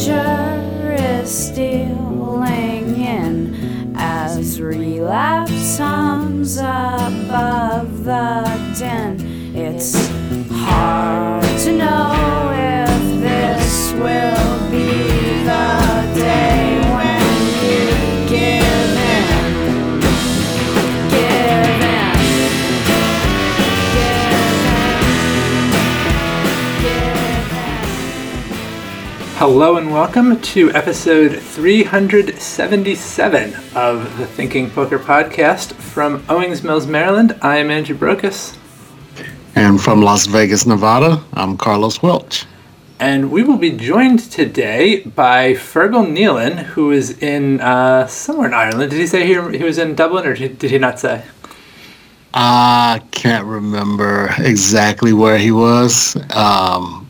[0.00, 8.59] danger is stealing in as relapse hums above the
[29.40, 37.34] Hello and welcome to episode 377 of the Thinking Poker Podcast from Owings Mills, Maryland.
[37.40, 38.58] I am Andrew Brokos,
[39.54, 42.44] And from Las Vegas, Nevada, I'm Carlos Welch.
[42.98, 48.54] and we will be joined today by Fergal Nealon, who is in uh, somewhere in
[48.54, 48.90] Ireland.
[48.90, 51.22] Did he say he, he was in Dublin, or did did he not say?
[52.34, 56.14] I can't remember exactly where he was.
[56.34, 57.08] Um,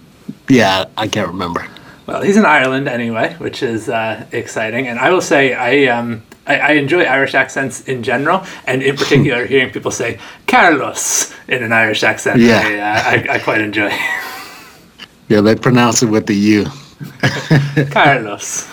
[0.49, 1.67] yeah, I can't remember.
[2.11, 4.89] Well, he's in Ireland anyway, which is uh, exciting.
[4.89, 8.97] And I will say, I, um, I I enjoy Irish accents in general, and in
[8.97, 12.41] particular, hearing people say Carlos in an Irish accent.
[12.41, 12.63] Yeah.
[12.65, 13.91] I, uh, I, I quite enjoy
[15.29, 16.65] Yeah, they pronounce it with the U.
[17.93, 18.69] Carlos.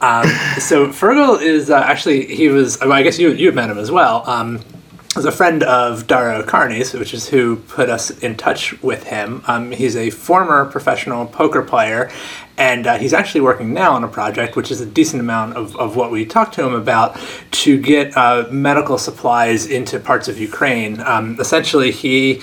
[0.00, 0.26] um,
[0.58, 2.80] so Fergal is uh, actually he was.
[2.80, 4.28] Well, I guess you you met him as well.
[4.28, 4.58] Um,
[5.16, 9.42] was a friend of Dara O'Kearney's, which is who put us in touch with him.
[9.48, 12.10] Um, he's a former professional poker player,
[12.56, 15.76] and uh, he's actually working now on a project, which is a decent amount of,
[15.76, 17.18] of what we talked to him about,
[17.50, 21.00] to get uh, medical supplies into parts of Ukraine.
[21.00, 22.40] Um, essentially, he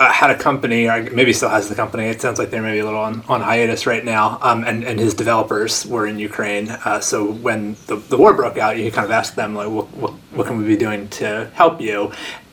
[0.00, 2.06] uh, had a company, or maybe still has the company.
[2.06, 4.38] It sounds like they're maybe a little on, on hiatus right now.
[4.40, 6.70] Um, and, and his developers were in Ukraine.
[6.70, 9.88] Uh, so when the, the war broke out, you kind of asked them, like, what,
[9.94, 12.10] what, what can we be doing to help you?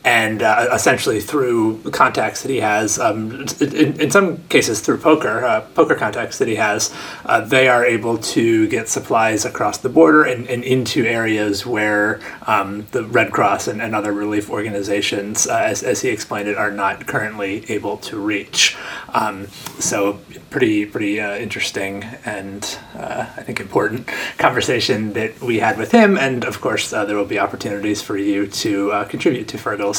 [0.08, 5.44] And uh, essentially through contacts that he has, um, in, in some cases through poker,
[5.44, 9.89] uh, poker contacts that he has, uh, they are able to get supplies across the
[9.89, 15.45] border and, and into areas where um, the Red Cross and, and other relief organizations,
[15.45, 18.77] uh, as, as he explained it, are not currently able to reach.
[19.14, 25.77] Um, so pretty pretty uh, interesting and uh, I think important conversation that we had
[25.77, 29.96] with him, and of course there will be opportunities for you to contribute to Fergal's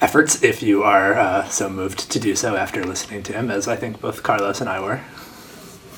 [0.00, 3.66] efforts if you are uh, so moved to do so after listening to him, as
[3.66, 5.00] I think both Carlos and I were.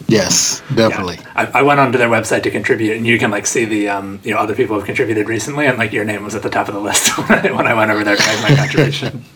[0.09, 1.19] Yes, definitely.
[1.35, 4.21] I, I went onto their website to contribute, and you can like see the um,
[4.25, 6.69] you know other people have contributed recently, and like your name was at the top
[6.69, 9.25] of the list when I, when I went over there to make my contribution.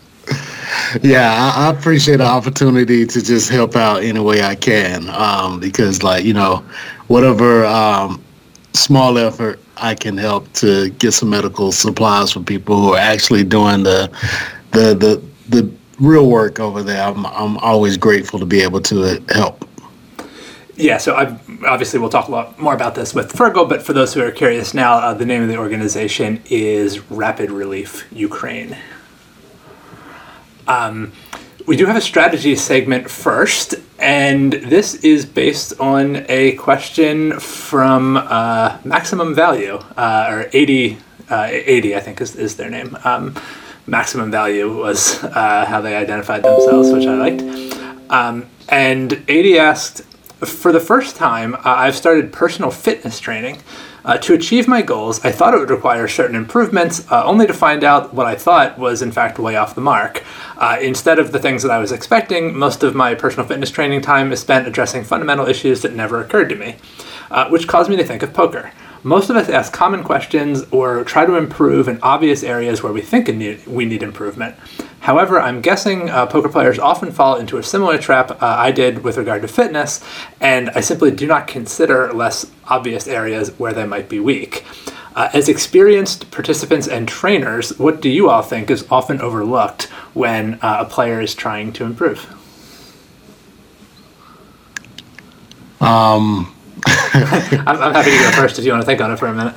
[1.01, 5.59] Yeah, I, I appreciate the opportunity to just help out any way I can um,
[5.59, 6.63] because, like, you know,
[7.07, 8.23] whatever um,
[8.73, 13.43] small effort I can help to get some medical supplies for people who are actually
[13.43, 14.11] doing the
[14.71, 17.03] the the, the real work over there.
[17.03, 19.67] I'm, I'm always grateful to be able to help.
[20.75, 21.25] Yeah, so I
[21.65, 24.31] obviously we'll talk a lot more about this with Fergal, but for those who are
[24.31, 28.77] curious now, uh, the name of the organization is Rapid Relief Ukraine.
[30.67, 31.13] Um,
[31.67, 38.15] we do have a strategy segment first, and this is based on a question from
[38.15, 40.97] uh, Maximum Value, uh, or 80,
[41.29, 42.97] uh, 80, I think is, is their name.
[43.03, 43.35] Um,
[43.85, 47.41] Maximum Value was uh, how they identified themselves, which I liked.
[48.09, 50.01] Um, and 80 asked,
[50.45, 53.61] for the first time, uh, I've started personal fitness training.
[54.07, 57.53] Uh, to achieve my goals, I thought it would require certain improvements, uh, only to
[57.53, 60.23] find out what I thought was in fact way off the mark.
[60.55, 63.99] Uh, instead of the things that I was expecting, most of my personal fitness training
[64.01, 66.77] time is spent addressing fundamental issues that never occurred to me,
[67.29, 68.71] uh, which caused me to think of poker.
[69.07, 72.99] Most of us ask common questions or try to improve in obvious areas where we
[72.99, 73.29] think
[73.65, 74.53] we need improvement.
[74.99, 79.05] However, I'm guessing uh, poker players often fall into a similar trap uh, I did
[79.05, 80.03] with regard to fitness,
[80.41, 84.65] and I simply do not consider less obvious areas where they might be weak.
[85.15, 89.83] Uh, as experienced participants and trainers, what do you all think is often overlooked
[90.15, 92.27] when uh, a player is trying to improve?
[95.79, 96.53] Um,
[97.67, 99.33] I'm, I'm happy to go first if you want to think on it for a
[99.33, 99.55] minute.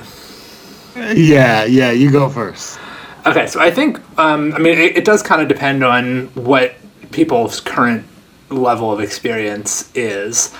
[1.17, 2.79] yeah, yeah, you go first.
[3.25, 6.75] Okay, so I think um, I mean it, it does kind of depend on what
[7.11, 8.05] people's current
[8.49, 10.53] level of experience is.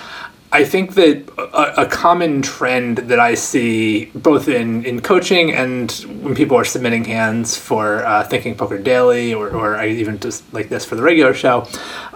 [0.52, 5.90] I think that a, a common trend that I see both in, in coaching and
[6.20, 10.68] when people are submitting hands for uh, Thinking Poker Daily or, or even just like
[10.68, 11.66] this for the regular show,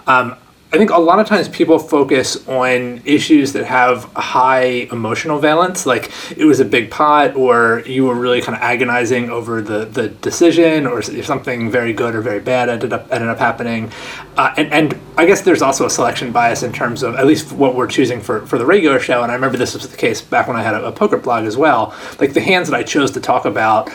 [0.05, 0.35] um,
[0.73, 5.85] I think a lot of times people focus on issues that have high emotional valence,
[5.85, 9.85] like it was a big pot, or you were really kind of agonizing over the,
[9.85, 13.89] the decision, or if something very good or very bad ended up ended up happening.
[14.35, 17.53] Uh, and, and I guess there's also a selection bias in terms of at least
[17.53, 19.23] what we're choosing for, for the regular show.
[19.23, 21.45] And I remember this was the case back when I had a, a poker blog
[21.45, 21.95] as well.
[22.19, 23.89] Like the hands that I chose to talk about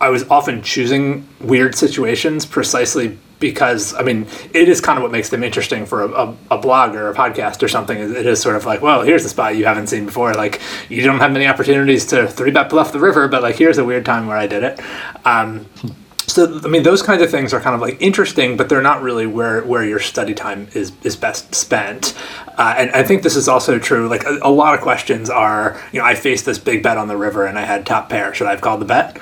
[0.00, 5.12] I was often choosing weird situations precisely because I mean it is kind of what
[5.12, 7.96] makes them interesting for a, a, a, blog or a podcast or something.
[7.96, 10.34] It is sort of like, well, here's a spot you haven't seen before.
[10.34, 13.78] Like you don't have many opportunities to three bet bluff the river, but like here's
[13.78, 14.80] a weird time where I did it.
[15.24, 15.66] Um,
[16.26, 19.02] so I mean those kinds of things are kind of like interesting, but they're not
[19.02, 22.16] really where where your study time is is best spent.
[22.56, 24.08] Uh, and I think this is also true.
[24.08, 27.08] Like a, a lot of questions are, you know, I faced this big bet on
[27.08, 28.34] the river and I had top pair.
[28.34, 29.18] Should I have called the bet?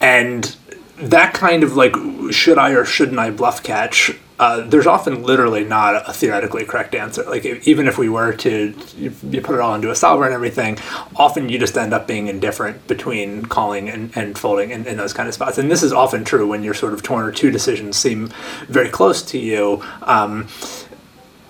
[0.00, 0.54] And
[0.96, 1.94] that kind of like
[2.30, 4.12] should I or shouldn't I bluff catch?
[4.36, 7.22] Uh, there's often literally not a theoretically correct answer.
[7.22, 10.34] Like even if we were to you, you, put it all into a solver and
[10.34, 10.76] everything,
[11.14, 15.12] often you just end up being indifferent between calling and, and folding in, in those
[15.12, 15.56] kind of spots.
[15.58, 18.32] And this is often true when you're sort of torn or two decisions seem
[18.66, 19.84] very close to you.
[20.02, 20.48] Um,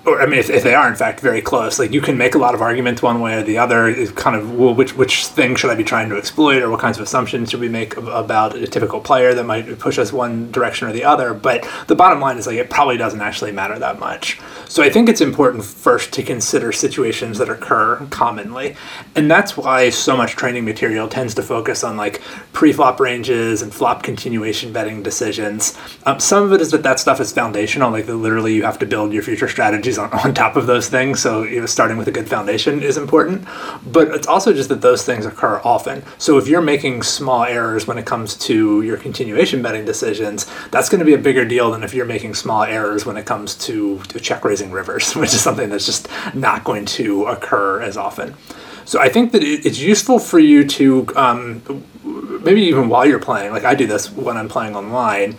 [0.07, 2.35] or I mean, if, if they are in fact very close, like you can make
[2.35, 3.89] a lot of arguments one way or the other.
[3.89, 6.81] It's kind of well, which which thing should I be trying to exploit, or what
[6.81, 10.51] kinds of assumptions should we make about a typical player that might push us one
[10.53, 11.33] direction or the other?
[11.33, 14.39] But the bottom line is like it probably doesn't actually matter that much.
[14.69, 18.77] So I think it's important first to consider situations that occur commonly,
[19.15, 22.21] and that's why so much training material tends to focus on like
[22.53, 25.79] pre-flop ranges and flop continuation betting decisions.
[26.05, 28.79] Um, some of it is that that stuff is foundational, like that literally you have
[28.81, 31.21] to build your future strategies on, on top of those things.
[31.21, 33.47] So you know, starting with a good foundation is important.
[33.87, 36.03] But it's also just that those things occur often.
[36.19, 40.89] So if you're making small errors when it comes to your continuation betting decisions, that's
[40.89, 43.55] going to be a bigger deal than if you're making small errors when it comes
[43.67, 47.97] to, to check raising rivers, which is something that's just not going to occur as
[47.97, 48.35] often.
[48.87, 51.63] So I think that it's useful for you to um,
[52.45, 55.37] maybe even while you're playing, like I do this when I'm playing online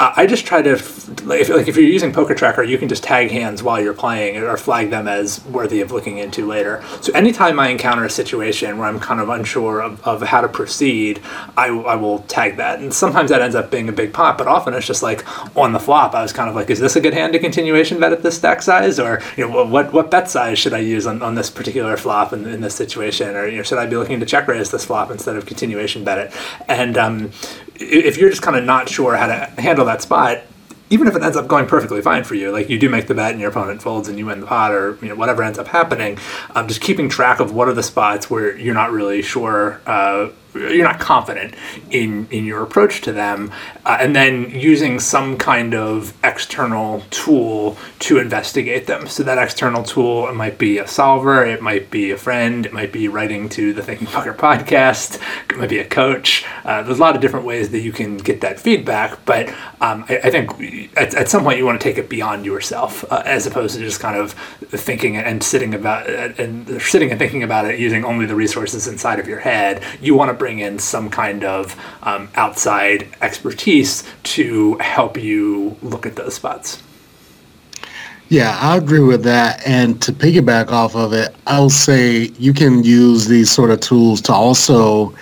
[0.00, 3.30] I just try to if, like if you're using Poker Tracker, you can just tag
[3.30, 6.82] hands while you're playing or flag them as worthy of looking into later.
[7.00, 10.48] So anytime I encounter a situation where I'm kind of unsure of, of how to
[10.48, 11.20] proceed,
[11.56, 12.78] I, I will tag that.
[12.80, 15.24] And sometimes that ends up being a big pot, but often it's just like
[15.56, 16.14] on the flop.
[16.14, 18.36] I was kind of like, is this a good hand to continuation bet at this
[18.36, 21.50] stack size, or you know what what bet size should I use on, on this
[21.50, 24.46] particular flop in, in this situation, or you know should I be looking to check
[24.46, 26.32] raise this flop instead of continuation bet it?
[26.68, 27.30] And um,
[27.78, 30.42] if you're just kind of not sure how to handle that spot,
[30.90, 33.14] even if it ends up going perfectly fine for you, like you do make the
[33.14, 35.58] bet and your opponent folds and you win the pot or you know whatever ends
[35.58, 36.18] up happening,
[36.54, 40.28] um, just keeping track of what are the spots where you're not really sure uh,
[40.58, 41.54] you're not confident
[41.90, 43.52] in in your approach to them,
[43.84, 49.06] uh, and then using some kind of external tool to investigate them.
[49.06, 52.72] So that external tool it might be a solver, it might be a friend, it
[52.72, 55.20] might be writing to the Thinking Poker podcast,
[55.50, 56.44] it might be a coach.
[56.64, 59.48] Uh, there's a lot of different ways that you can get that feedback, but
[59.80, 60.50] um, I, I, think
[60.96, 63.80] at, at, some point you want to take it beyond yourself uh, as opposed to
[63.80, 68.26] just kind of thinking and sitting about and sitting and thinking about it using only
[68.26, 69.82] the resources inside of your head.
[70.00, 76.06] You want to bring in some kind of um, outside expertise to help you look
[76.06, 76.82] at those spots.
[78.30, 79.66] Yeah, I agree with that.
[79.66, 84.20] And to piggyback off of it, I'll say you can use these sort of tools
[84.22, 85.14] to also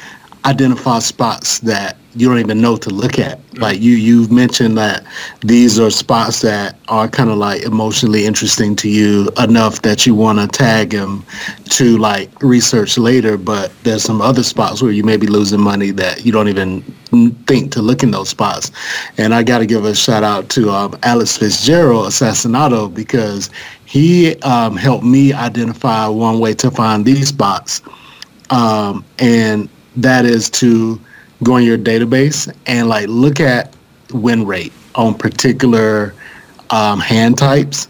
[0.45, 3.39] identify spots that you don't even know to look at.
[3.59, 5.05] Like you, you've mentioned that
[5.41, 10.15] these are spots that are kind of like emotionally interesting to you enough that you
[10.15, 11.25] want to tag them
[11.71, 13.37] to like research later.
[13.37, 16.83] But there's some other spots where you may be losing money that you don't even
[17.47, 18.71] think to look in those spots.
[19.19, 23.51] And I got to give a shout out to um, Alex Fitzgerald Assassinato because
[23.85, 27.83] he um, helped me identify one way to find these spots.
[28.51, 31.01] Um, and that is to
[31.43, 33.75] go in your database and like look at
[34.13, 36.15] win rate on particular
[36.71, 37.89] um, hand types.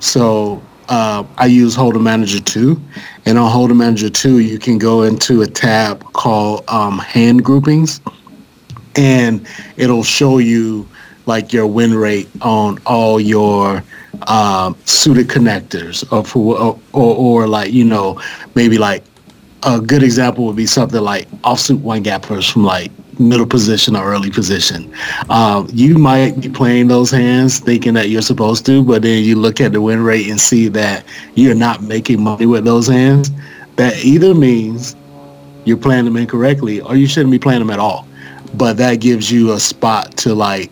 [0.00, 2.80] So uh, I use Hold'em Manager 2.
[3.26, 8.00] And on Hold'em Manager 2, you can go into a tab called um, Hand Groupings.
[8.96, 9.46] And
[9.76, 10.88] it'll show you
[11.26, 13.82] like your win rate on all your
[14.28, 18.20] um, suited connectors or, or, or, or like, you know,
[18.54, 19.02] maybe like
[19.64, 24.04] a good example would be something like offsuit one gappers from like middle position or
[24.04, 24.92] early position.
[25.30, 29.36] Um, you might be playing those hands thinking that you're supposed to, but then you
[29.36, 31.04] look at the win rate and see that
[31.34, 33.30] you're not making money with those hands.
[33.76, 34.96] That either means
[35.64, 38.06] you're playing them incorrectly or you shouldn't be playing them at all.
[38.54, 40.70] But that gives you a spot to like,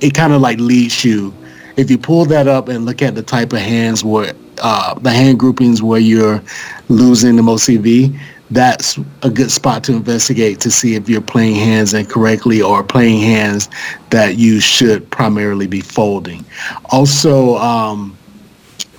[0.00, 1.34] it kind of like leads you
[1.76, 5.10] if you pull that up and look at the type of hands where uh, the
[5.10, 6.42] hand groupings where you're
[6.88, 8.14] losing the most EV,
[8.50, 13.20] that's a good spot to investigate to see if you're playing hands incorrectly or playing
[13.20, 13.68] hands
[14.10, 16.44] that you should primarily be folding.
[16.86, 18.16] Also, um,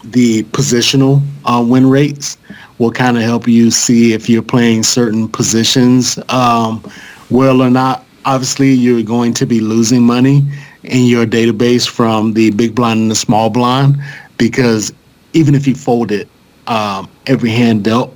[0.06, 2.38] the positional uh, win rates
[2.78, 6.84] will kind of help you see if you're playing certain positions um,
[7.30, 8.06] well or not.
[8.26, 10.44] Obviously, you're going to be losing money
[10.84, 13.98] in your database from the big blind and the small blind
[14.38, 14.92] because
[15.34, 16.28] even if you fold it
[16.68, 18.16] um, every hand dealt,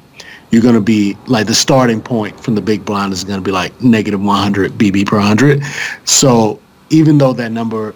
[0.52, 3.44] you're going to be like the starting point from the big blind is going to
[3.44, 5.64] be like negative 100 BB per 100.
[6.06, 7.96] So even though that number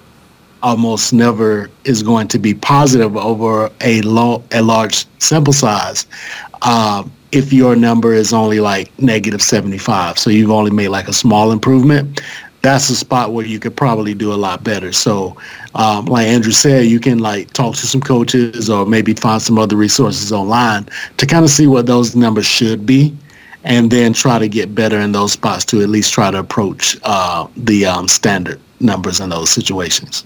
[0.61, 6.05] almost never is going to be positive over a low, a large sample size,
[6.63, 11.13] um, if your number is only like negative 75, so you've only made like a
[11.13, 12.21] small improvement,
[12.62, 14.92] that's a spot where you could probably do a lot better.
[14.92, 15.38] So,
[15.75, 19.58] um, like Andrew said, you can like talk to some coaches or maybe find some
[19.58, 20.88] other resources online
[21.18, 23.16] to kind of see what those numbers should be,
[23.63, 26.98] and then try to get better in those spots to at least try to approach
[27.04, 30.25] uh, the um, standard numbers in those situations.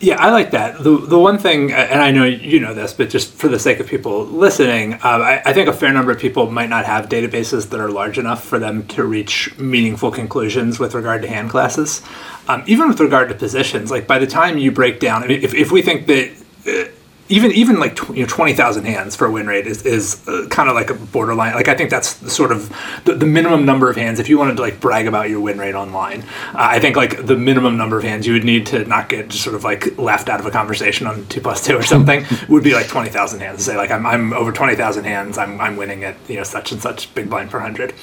[0.00, 0.78] Yeah, I like that.
[0.78, 3.80] The the one thing, and I know you know this, but just for the sake
[3.80, 7.08] of people listening, uh, I, I, think a fair number of people might not have
[7.08, 11.50] databases that are large enough for them to reach meaningful conclusions with regard to hand
[11.50, 12.00] classes.
[12.46, 15.42] Um, even with regard to positions, like by the time you break down, I mean,
[15.42, 16.30] if, if we think that
[16.66, 16.90] uh,
[17.28, 20.26] even even like tw- you know, twenty thousand hands for a win rate is is
[20.28, 21.54] uh, kind of like a borderline.
[21.54, 24.56] Like I think that's sort of the, the, minimum number of hands if you wanted
[24.56, 26.22] to like brag about your win rate online.
[26.22, 29.28] Uh, I think like the minimum number of hands you would need to not get
[29.28, 32.24] just sort of like left out of a conversation on two plus two or something
[32.48, 33.58] would be like twenty thousand hands.
[33.58, 36.44] To say like I'm, I'm over twenty thousand hands, I'm, I'm winning at you know
[36.44, 37.94] such and such big blind per hundred,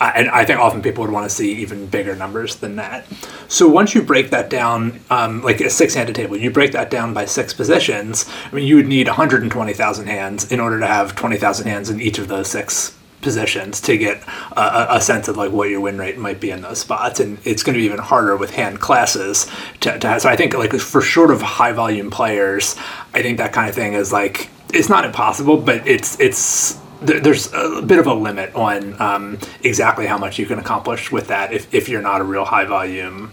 [0.00, 3.06] uh, and I think often people would want to see even bigger numbers than that.
[3.46, 6.90] So once you break that down, um, like a six handed table, you break that
[6.90, 8.28] down by six positions.
[8.50, 12.18] I mean you would need 120,000 hands in order to have 20,000 hands in each
[12.18, 14.20] of those six positions to get
[14.56, 17.20] a, a, sense of like what your win rate might be in those spots.
[17.20, 19.46] And it's going to be even harder with hand classes
[19.80, 22.76] to, to have so i think like for sort of high volume players
[23.14, 27.52] i think that kind of thing is like it's not impossible but it's it's there's
[27.52, 31.52] a bit of a limit on um, exactly how much you can accomplish with that
[31.52, 33.32] if, if you're not a real high volume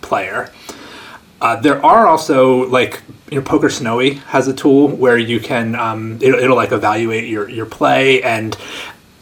[0.00, 0.50] player
[1.40, 6.18] uh, there are also like you know, PokerSnowie has a tool where you can um,
[6.20, 8.56] it'll, it'll like evaluate your your play and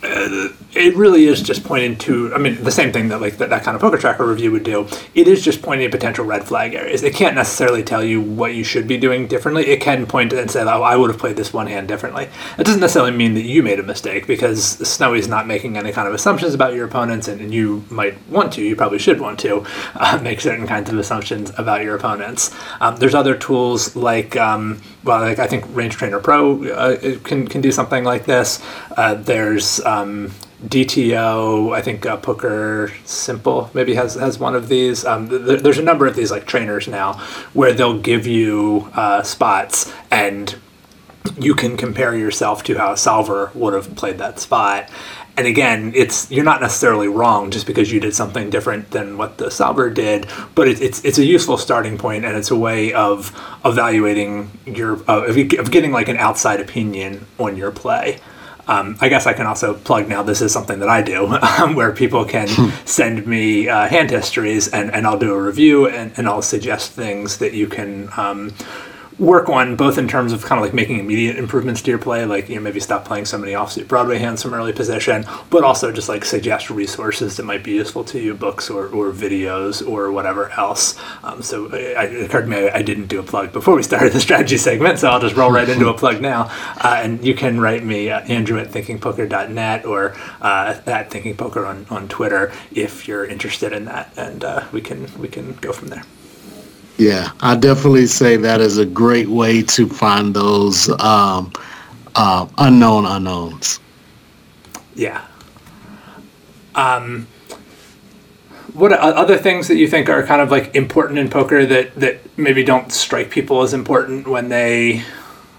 [0.03, 3.49] uh, it really is just pointing to i mean the same thing that like that,
[3.49, 4.87] that kind of poker tracker review would do.
[5.15, 8.55] It is just pointing to potential red flag areas it can't necessarily tell you what
[8.55, 9.67] you should be doing differently.
[9.67, 12.29] It can point and say oh i would have played this one hand differently.
[12.59, 16.07] It doesn't necessarily mean that you made a mistake because Snowie's not making any kind
[16.07, 19.39] of assumptions about your opponents and, and you might want to you probably should want
[19.41, 22.55] to uh, make certain kinds of assumptions about your opponents.
[22.81, 27.49] Um, there's other tools like um, well like i think range trainer pro uh, can,
[27.49, 28.63] can do something like this.
[28.97, 30.33] Uh, there's um,
[30.65, 35.05] DTO, I think uh, Poker Simple maybe has has one of these.
[35.05, 37.15] Um, th- there's a number of these like trainers now
[37.53, 40.57] where they'll give you uh, spots and
[41.39, 44.91] you can compare yourself to how a solver would have played that spot.
[45.37, 49.39] And again, it's you're not necessarily wrong just because you did something different than what
[49.39, 52.93] the solver did, but it, it's it's a useful starting point and it's a way
[52.93, 53.31] of
[53.65, 58.19] evaluating your uh, of getting like an outside opinion on your play.
[58.69, 60.23] Um, I guess I can also plug now.
[60.23, 61.27] This is something that I do,
[61.59, 62.69] um, where people can hmm.
[62.85, 66.93] send me uh, hand histories, and, and I'll do a review, and, and I'll suggest
[66.93, 68.53] things that you can um,
[69.19, 72.25] work on both in terms of kind of like making immediate improvements to your play,
[72.25, 75.65] like you know maybe stop playing so many offsuit Broadway hands from early position, but
[75.65, 79.87] also just like suggest resources that might be useful to you, books or, or videos
[79.87, 80.99] or whatever else.
[81.25, 84.21] Um, so it, occurred to me I, didn't do a plug before we started the
[84.21, 86.51] strategy segment, so I'll just roll right into a plug now.
[86.77, 91.87] Uh, and you can write me uh, Andrew at thinkingpoker.net or uh, at thinkingpoker on,
[91.91, 95.89] on Twitter if you're interested in that, and uh, we can we can go from
[95.89, 96.05] there.
[96.99, 101.53] Yeah, I definitely say that is a great way to find those um,
[102.17, 103.79] uh, unknown unknowns.
[104.97, 105.25] Yeah.
[106.75, 107.29] Um,
[108.75, 112.19] what other things that you think are kind of like important in poker that that
[112.37, 115.05] maybe don't strike people as important when they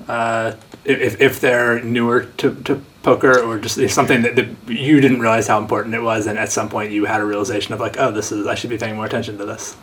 [0.09, 0.53] uh,
[0.83, 5.47] if, if they're newer to, to poker or just something that, that you didn't realize
[5.47, 8.11] how important it was and at some point you had a realization of like oh
[8.11, 9.77] this is i should be paying more attention to this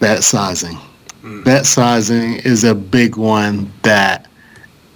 [0.00, 0.78] bet sizing.
[1.22, 1.44] Mm.
[1.44, 4.26] Bet sizing is a big one that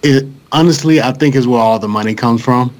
[0.02, 2.74] it honestly I think is where all the money comes from.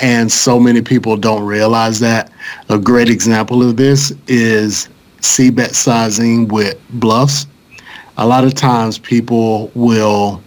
[0.00, 2.32] And so many people don't realize that.
[2.68, 4.88] A great example of this is
[5.20, 7.46] C bet sizing with bluffs.
[8.16, 10.42] a lot of times people will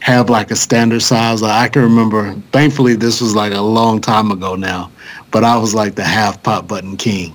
[0.00, 1.40] have like a standard size.
[1.42, 4.90] Like I can remember, thankfully, this was like a long time ago now,
[5.30, 7.34] but I was like the half pot button king.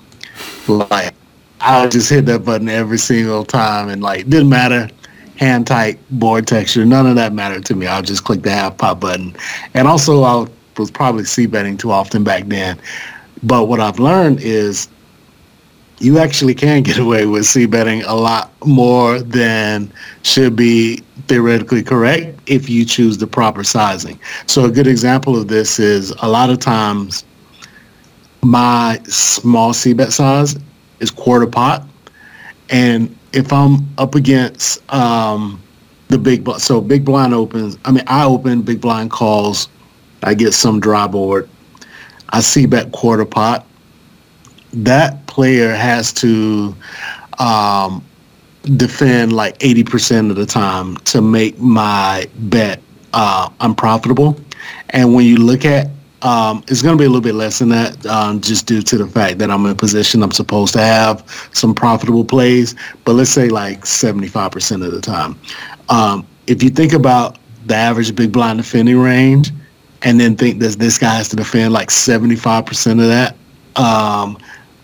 [0.68, 1.16] Like
[1.62, 4.90] I would just hit that button every single time, and like didn't matter
[5.40, 7.88] hand tight board texture, none of that mattered to me.
[7.88, 9.36] I'll just click the half pot button,
[9.74, 10.48] and also I
[10.78, 12.80] was probably c betting too often back then.
[13.44, 14.90] But what I've learned is
[16.00, 19.92] you actually can get away with c betting a lot more than
[20.24, 20.98] should be
[21.28, 24.20] theoretically correct if you choose the proper sizing.
[24.48, 27.24] So a good example of this is a lot of times
[28.42, 30.58] my small c bet size
[31.00, 31.86] is quarter pot,
[32.70, 35.62] and if I'm up against um,
[36.08, 37.78] the big blind, so big blind opens.
[37.86, 39.70] I mean, I open big blind calls.
[40.24, 41.50] I get some dry board.
[42.30, 43.66] I see bet quarter pot
[44.74, 46.76] that player has to
[47.40, 48.06] um,
[48.76, 52.82] defend like 80% of the time to make my bet
[53.14, 54.40] uh, unprofitable.
[54.90, 55.90] And when you look at
[56.22, 58.98] um, it's going to be a little bit less than that, um, just due to
[58.98, 62.76] the fact that I'm in a position I'm supposed to have some profitable plays.
[63.06, 65.40] But let's say like 75% of the time.
[65.90, 69.52] Um, if you think about the average big blind defending range,
[70.02, 73.36] and then think that this guy has to defend like 75% of that,
[73.76, 74.38] um,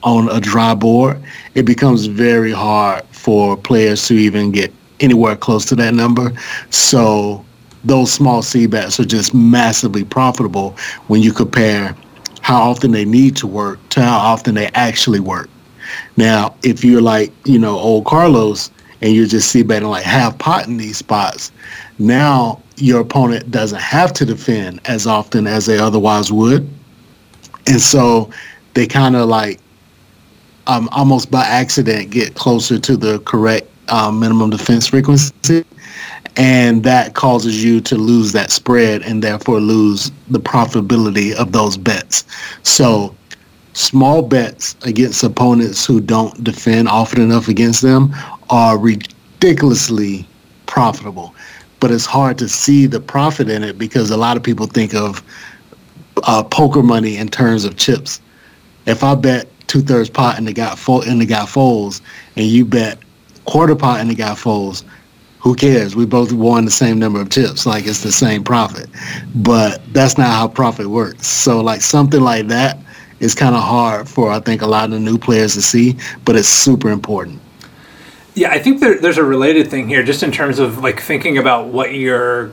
[0.03, 1.21] on a dry board,
[1.55, 6.31] it becomes very hard for players to even get anywhere close to that number.
[6.69, 7.43] So
[7.85, 10.71] those small C bets are just massively profitable
[11.07, 11.95] when you compare
[12.41, 15.49] how often they need to work to how often they actually work.
[16.17, 20.37] Now, if you're like, you know, old Carlos and you're just C betting like half
[20.37, 21.51] pot in these spots,
[21.99, 26.67] now your opponent doesn't have to defend as often as they otherwise would.
[27.67, 28.29] And so
[28.73, 29.59] they kind of like
[30.67, 35.65] um, almost by accident get closer to the correct um, minimum defense frequency.
[36.37, 41.77] And that causes you to lose that spread and therefore lose the profitability of those
[41.77, 42.25] bets.
[42.63, 43.15] So
[43.73, 48.13] small bets against opponents who don't defend often enough against them
[48.49, 50.27] are ridiculously
[50.65, 51.33] profitable.
[51.79, 54.93] But it's hard to see the profit in it because a lot of people think
[54.93, 55.23] of
[56.23, 58.21] uh, poker money in terms of chips.
[58.85, 62.01] If I bet two thirds pot and the guy fo- and the guy folds,
[62.35, 62.97] and you bet
[63.45, 64.83] quarter pot and the guy folds,
[65.39, 65.95] who cares?
[65.95, 67.65] We both won the same number of chips.
[67.65, 68.89] Like it's the same profit,
[69.35, 71.27] but that's not how profit works.
[71.27, 72.79] So like something like that
[73.19, 75.97] is kind of hard for I think a lot of the new players to see,
[76.25, 77.41] but it's super important.
[78.33, 81.37] Yeah, I think there, there's a related thing here, just in terms of like thinking
[81.37, 82.51] about what your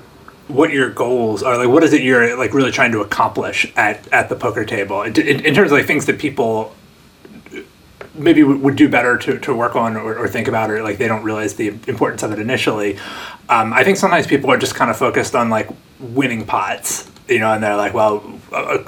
[0.48, 1.56] what your goals are.
[1.56, 5.02] Like, what is it you're like really trying to accomplish at at the poker table
[5.02, 6.74] in, in terms of like things that people
[8.14, 11.08] maybe would do better to, to work on or, or, think about or like they
[11.08, 12.98] don't realize the importance of it initially
[13.48, 17.38] um, i think sometimes people are just kind of focused on like winning pots you
[17.38, 18.78] know and they're like well uh,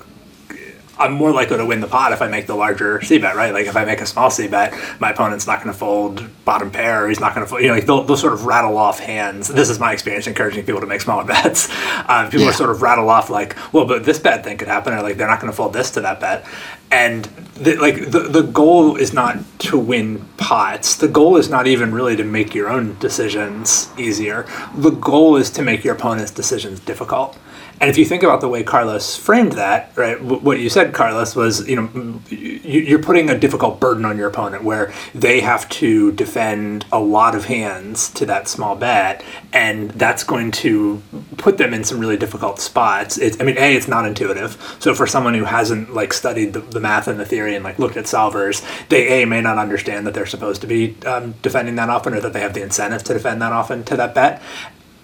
[0.98, 3.52] I'm more likely to win the pot if I make the larger C bet, right?
[3.52, 6.70] Like if I make a small C bet, my opponent's not going to fold bottom
[6.70, 7.08] pair.
[7.08, 7.62] He's not going to fold.
[7.62, 9.48] You know, like they'll, they'll sort of rattle off hands.
[9.48, 11.68] This is my experience encouraging people to make smaller bets.
[12.08, 12.52] Um, people yeah.
[12.52, 15.28] sort of rattle off like, well, but this bad thing could happen, or like they're
[15.28, 16.46] not going to fold this to that bet.
[16.90, 20.96] And the, like the the goal is not to win pots.
[20.96, 24.46] The goal is not even really to make your own decisions easier.
[24.76, 27.36] The goal is to make your opponent's decisions difficult.
[27.80, 31.34] And if you think about the way Carlos framed that, right, what you said, Carlos,
[31.34, 36.12] was you know you're putting a difficult burden on your opponent where they have to
[36.12, 41.02] defend a lot of hands to that small bet, and that's going to
[41.36, 43.18] put them in some really difficult spots.
[43.18, 44.76] It's, I mean, a it's not intuitive.
[44.78, 47.78] So for someone who hasn't like studied the, the math and the theory and like
[47.78, 51.76] looked at solvers, they a may not understand that they're supposed to be um, defending
[51.76, 54.42] that often or that they have the incentive to defend that often to that bet,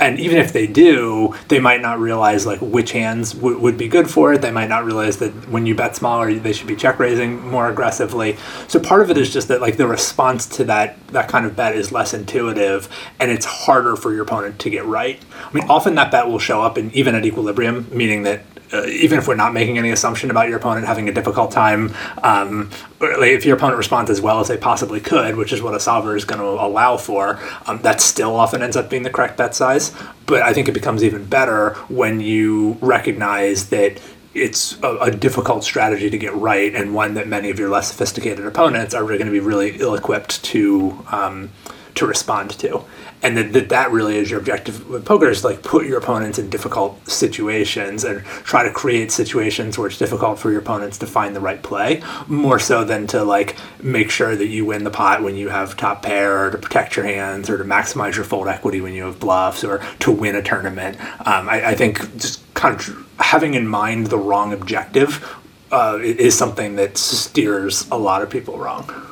[0.00, 3.86] and even if they do, they might not realize like which hands w- would be
[3.86, 4.40] good for it.
[4.40, 7.68] They might not realize that when you bet smaller, they should be check raising more
[7.68, 8.38] aggressively.
[8.66, 11.54] So part of it is just that like the response to that that kind of
[11.54, 12.88] bet is less intuitive,
[13.20, 15.22] and it's harder for your opponent to get right.
[15.44, 18.40] I mean, often that bet will show up in even at equilibrium, meaning that
[18.72, 21.94] uh, even if we're not making any assumption about your opponent having a difficult time,
[22.22, 25.80] um, if your opponent responds as well as they possibly could, which is what a
[25.80, 29.36] solver is going to allow for, um, that still often ends up being the correct
[29.36, 29.92] bet size.
[30.26, 34.00] But I think it becomes even better when you recognize that
[34.32, 37.88] it's a, a, difficult strategy to get right and one that many of your less
[37.88, 41.50] sophisticated opponents are going to be really ill equipped to um,
[41.94, 42.84] to respond to.
[43.22, 46.48] And that, that really is your objective with poker is like put your opponents in
[46.48, 51.36] difficult situations and try to create situations where it's difficult for your opponents to find
[51.36, 55.22] the right play more so than to like make sure that you win the pot
[55.22, 58.48] when you have top pair or to protect your hands or to maximize your fold
[58.48, 60.98] equity when you have bluffs or to win a tournament.
[61.26, 65.36] Um, I, I think just kind of having in mind the wrong objective
[65.70, 69.09] uh, is something that steers a lot of people wrong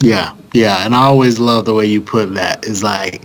[0.00, 2.66] Yeah, yeah, and I always love the way you put that.
[2.66, 3.22] It's like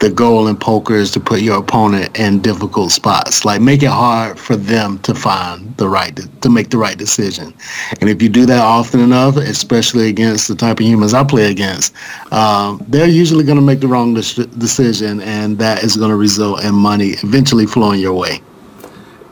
[0.00, 3.46] the goal in poker is to put your opponent in difficult spots.
[3.46, 7.54] Like make it hard for them to find the right to make the right decision.
[8.02, 11.50] And if you do that often enough, especially against the type of humans I play
[11.50, 11.94] against,
[12.32, 16.16] um, they're usually going to make the wrong de- decision, and that is going to
[16.16, 18.42] result in money eventually flowing your way.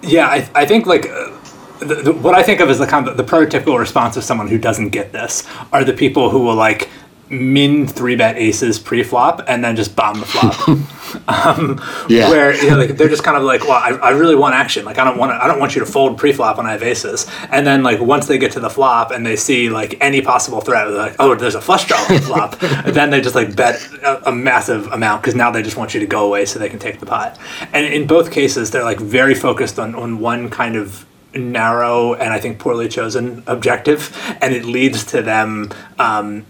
[0.03, 1.37] Yeah, I, I think like uh,
[1.85, 4.49] the, the, what I think of as the kind of the prototypical response of someone
[4.49, 6.89] who doesn't get this are the people who will like
[7.33, 10.69] min three bet aces pre flop and then just bomb the flop.
[11.29, 12.29] um, Yeah.
[12.29, 14.85] Where you know, like, they're just kind of like, well, I, I really want action.
[14.85, 16.73] Like I don't want to, I don't want you to fold pre flop when I
[16.73, 17.27] have aces.
[17.51, 20.61] And then like once they get to the flop and they see like any possible
[20.61, 22.59] threat, they're like, oh, there's a flush draw on the flop.
[22.87, 26.01] then they just like bet a, a massive amount because now they just want you
[26.01, 27.39] to go away so they can take the pot.
[27.73, 32.33] And in both cases, they're like very focused on on one kind of narrow and
[32.33, 35.71] I think poorly chosen objective, and it leads to them.
[35.99, 36.45] Um,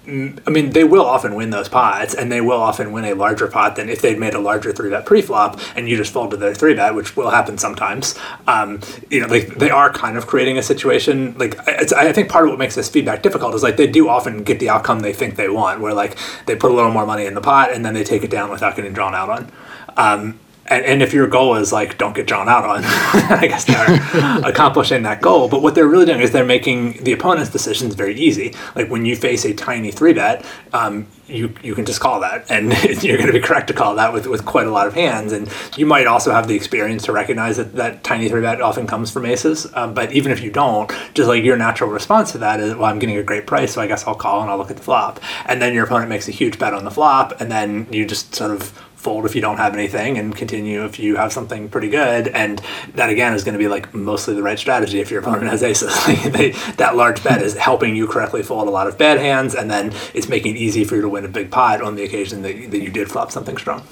[0.47, 3.47] I mean, they will often win those pots, and they will often win a larger
[3.47, 6.37] pot than if they'd made a larger three bet pre-flop, and you just fold to
[6.37, 8.19] their three bet, which will happen sometimes.
[8.47, 11.37] Um, you know, like they are kind of creating a situation.
[11.39, 14.43] Like I think part of what makes this feedback difficult is like they do often
[14.43, 16.17] get the outcome they think they want, where like
[16.47, 18.51] they put a little more money in the pot and then they take it down
[18.51, 19.53] without getting drawn out on.
[19.97, 20.39] Um,
[20.73, 24.01] and, and if your goal is like don't get drawn out on i guess they're
[24.45, 25.49] accomplishing that goal.
[25.49, 28.55] But what they're really doing is they're making the opponent's decisions very easy.
[28.75, 32.51] Like when you face a tiny three bet um, you you can just call that.
[32.51, 34.95] And you're going to be correct to call that with, with quite a lot of
[34.95, 35.33] hands.
[35.33, 38.87] And you might also have the experience to recognize that that tiny three bet often
[38.87, 39.67] comes from aces.
[39.75, 42.85] Um, but even if you don't just like your natural response to that is well
[42.85, 44.83] i'm getting a great price so i guess i'll call and i'll look at the
[44.83, 45.21] flop.
[45.47, 48.35] And then your opponent makes a huge bet on the flop and then you just
[48.35, 51.89] sort of fold if you don't have anything and continue if you have something pretty
[51.89, 52.29] good.
[52.29, 52.63] And
[52.95, 55.63] that again is going to be like mostly the right strategy if your opponent has
[55.63, 55.93] aces.
[56.33, 59.71] They, that large bet is helping you correctly fold a lot of bad hands and
[59.71, 62.43] then it's making it easy for you to win a big pot on the occasion
[62.43, 63.83] that, that you did flop something strong.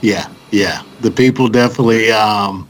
[0.00, 0.82] Yeah, yeah.
[1.00, 2.68] The people definitely um,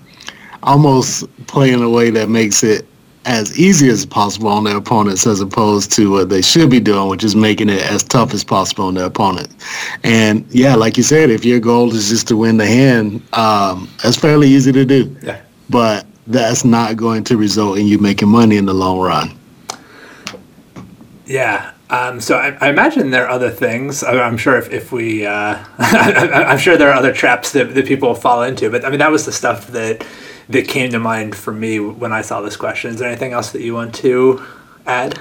[0.62, 2.86] almost play in a way that makes it
[3.26, 7.08] as easy as possible on their opponents as opposed to what they should be doing,
[7.08, 9.48] which is making it as tough as possible on their opponent.
[10.04, 13.88] And yeah, like you said, if your goal is just to win the hand, um,
[14.02, 15.14] that's fairly easy to do.
[15.22, 19.36] yeah But that's not going to result in you making money in the long run.
[21.26, 21.72] Yeah.
[21.90, 24.02] Um, so I, I imagine there are other things.
[24.02, 27.86] I- I'm sure if, if we, uh, I'm sure there are other traps that, that
[27.86, 28.70] people fall into.
[28.70, 30.06] But I mean, that was the stuff that
[30.50, 32.90] that came to mind for me when I saw this question.
[32.90, 34.44] Is there anything else that you want to
[34.86, 35.18] add?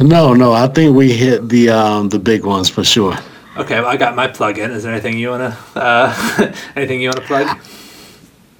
[0.00, 3.16] No, no, I think we hit the um, the big ones for sure.
[3.56, 4.72] Okay, well, I got my plug in.
[4.72, 7.58] Is there anything you want to, uh, anything you want to plug?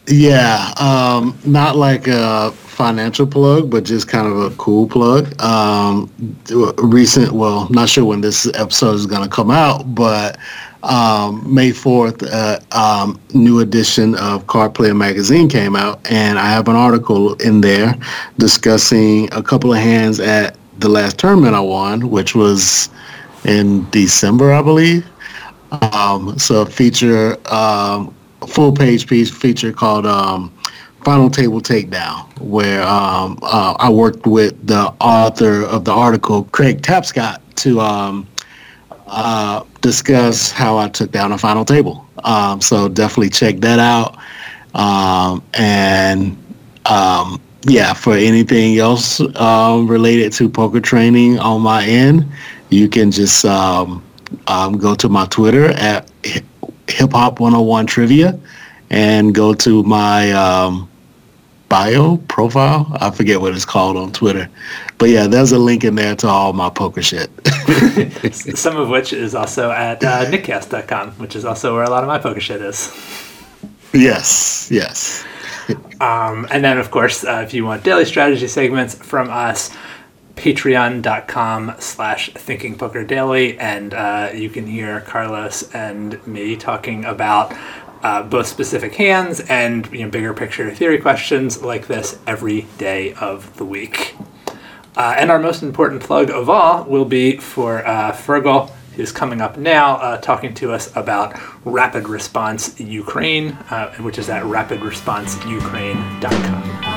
[0.06, 5.40] Yeah, um, not like a financial plug, but just kind of a cool plug.
[5.42, 6.12] Um,
[6.78, 10.36] recent, well, not sure when this episode is going to come out, but
[10.84, 16.46] um, May 4th, uh, um, new edition of Card Player Magazine came out, and I
[16.46, 17.94] have an article in there
[18.38, 22.88] discussing a couple of hands at the last tournament I won, which was
[23.44, 25.06] in December, I believe.
[25.92, 28.14] Um, so a feature, um,
[28.46, 30.52] full page piece feature called um,
[31.04, 36.82] Final Table Takedown, where um, uh, I worked with the author of the article, Craig
[36.82, 38.26] Tapscott, to um,
[39.06, 42.06] uh, discuss how I took down a final table.
[42.24, 44.16] Um, so definitely check that out.
[44.74, 46.36] Um, and
[46.86, 52.26] um, yeah, for anything else um, related to poker training on my end,
[52.70, 54.02] you can just um,
[54.46, 58.38] um, go to my Twitter at Hip Hop 101 Trivia
[58.90, 60.88] and go to my um,
[61.68, 62.86] bio profile.
[63.00, 64.48] I forget what it's called on Twitter.
[65.04, 67.28] But yeah, there's a link in there to all my poker shit.
[68.32, 72.08] Some of which is also at uh, nickcast.com, which is also where a lot of
[72.08, 72.90] my poker shit is.
[73.92, 75.22] yes, yes.
[76.00, 79.76] Um, and then, of course, uh, if you want daily strategy segments from us,
[80.36, 87.54] patreon.com slash thinking poker daily and uh, you can hear carlos and me talking about
[88.02, 93.12] uh, both specific hands and you know bigger picture theory questions like this every day
[93.14, 94.16] of the week
[94.96, 99.40] Uh, and our most important plug of all will be for uh, Fergal, who's coming
[99.40, 106.93] up now, uh, talking to us about Rapid Response Ukraine, uh, which is at rapidresponseukraine.com.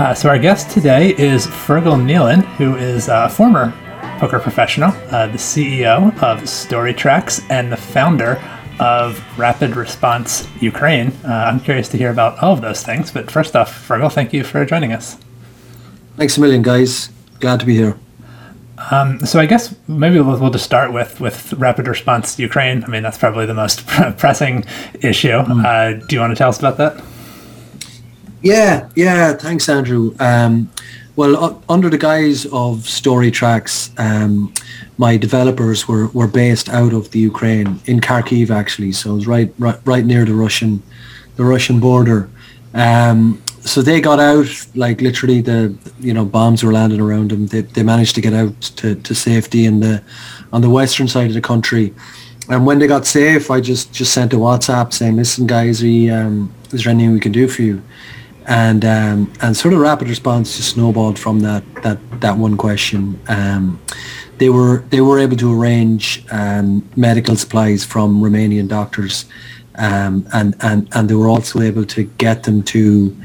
[0.00, 3.70] Uh, so our guest today is Fergal Nealon, who is a former
[4.18, 8.42] poker professional, uh, the CEO of StoryTracks, and the founder
[8.78, 11.08] of Rapid Response Ukraine.
[11.22, 14.32] Uh, I'm curious to hear about all of those things, but first off, Fergal, thank
[14.32, 15.18] you for joining us.
[16.16, 17.10] Thanks a million, guys.
[17.38, 17.98] Glad to be here.
[19.26, 22.84] So I guess maybe we'll, we'll just start with, with Rapid Response Ukraine.
[22.84, 23.86] I mean, that's probably the most
[24.16, 24.64] pressing
[25.02, 25.36] issue.
[25.36, 27.04] Uh, do you want to tell us about that?
[28.42, 29.34] Yeah, yeah.
[29.34, 30.14] Thanks, Andrew.
[30.18, 30.70] Um,
[31.16, 34.54] well, u- under the guise of Story Tracks, um,
[34.96, 38.92] my developers were, were based out of the Ukraine in Kharkiv, actually.
[38.92, 40.82] So it was right, right, right near the Russian,
[41.36, 42.30] the Russian border.
[42.72, 47.46] Um, so they got out, like literally the, you know, bombs were landing around them.
[47.46, 50.02] They, they managed to get out to, to safety in the,
[50.50, 51.94] on the western side of the country.
[52.48, 56.08] And when they got safe, I just, just sent a WhatsApp saying, listen, guys, we,
[56.10, 57.82] um, is there anything we can do for you?
[58.50, 63.18] And um, and sort of rapid response just snowballed from that that that one question.
[63.28, 63.80] Um,
[64.38, 69.26] they were they were able to arrange um, medical supplies from Romanian doctors,
[69.76, 73.16] um, and and and they were also able to get them to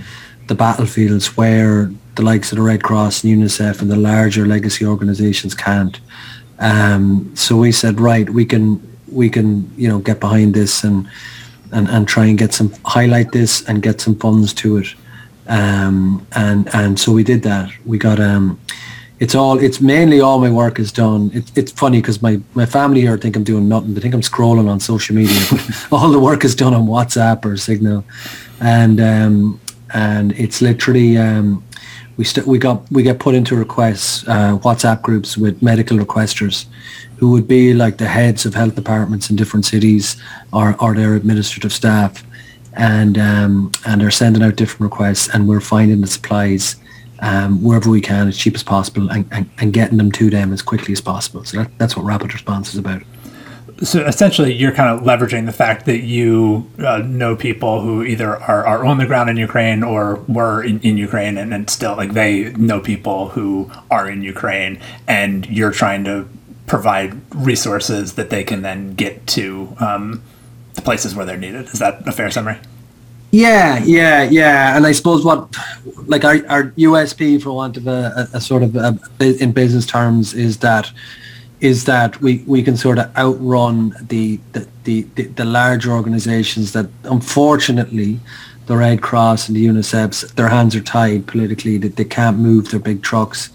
[0.48, 4.86] the battlefields where the likes of the Red Cross and UNICEF and the larger legacy
[4.86, 6.00] organisations can't.
[6.60, 8.80] Um, so we said, right, we can
[9.12, 11.10] we can you know get behind this and
[11.72, 14.94] and, and try and get some highlight this and get some funds to it
[15.48, 17.72] um, and and so we did that.
[17.86, 18.60] We got um,
[19.20, 21.32] it's all it's mainly all my work is done.
[21.34, 23.94] It, it's funny because my my family here think I'm doing nothing.
[23.94, 27.46] They think I'm scrolling on social media, but all the work is done on WhatsApp
[27.46, 28.04] or Signal,
[28.60, 29.60] and um,
[29.94, 31.64] and it's literally um,
[32.18, 36.66] we st- we got we get put into requests uh, WhatsApp groups with medical requesters,
[37.18, 40.18] who would be like the heads of health departments in different cities
[40.52, 42.24] or or their administrative staff
[42.76, 46.76] and um, and are sending out different requests and we're finding the supplies
[47.20, 50.52] um, wherever we can as cheap as possible and, and, and getting them to them
[50.52, 51.44] as quickly as possible.
[51.44, 53.02] So that, that's what rapid response is about.
[53.82, 58.38] So essentially, you're kind of leveraging the fact that you uh, know people who either
[58.38, 61.94] are, are on the ground in Ukraine or were in, in Ukraine, and, and still
[61.98, 66.30] like they know people who are in Ukraine, and you're trying to
[66.68, 70.24] provide resources that they can then get to um,
[70.76, 71.66] the places where they're needed.
[71.68, 72.58] Is that a fair summary?
[73.32, 74.78] Yeah, yeah, yeah.
[74.78, 75.54] And I suppose what,
[76.06, 79.86] like our, our USP, for want of a, a, a sort of a, in business
[79.86, 80.92] terms, is that
[81.62, 86.88] is that we, we can sort of outrun the the, the, the, larger organizations that
[87.06, 88.20] unfortunately
[88.68, 92.72] the Red Cross and the UNICEFs, their hands are tied politically, that they can't move
[92.72, 93.50] their big trucks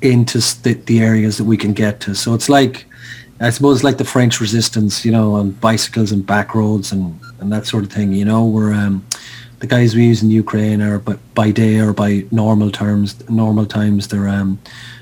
[0.00, 2.14] into the, the areas that we can get to.
[2.14, 2.84] So it's like,
[3.42, 7.52] I suppose like the French resistance, you know, on bicycles and back roads and, and
[7.52, 9.04] that sort of thing, you know, where um,
[9.58, 13.66] the guys we use in Ukraine are but by day or by normal terms, normal
[13.66, 14.60] times, they're um,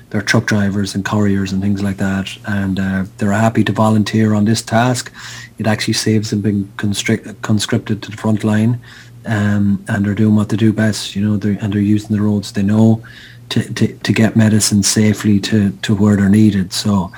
[0.09, 4.33] they're truck drivers and couriers and things like that, and uh, they're happy to volunteer
[4.33, 5.13] on this task.
[5.57, 8.81] It actually saves them being constrict, conscripted to the front line,
[9.25, 12.21] um, and they're doing what they do best, you know, they're, and they're using the
[12.21, 13.01] roads they know
[13.49, 16.73] to, to, to get medicine safely to, to where they're needed.
[16.73, 17.11] So,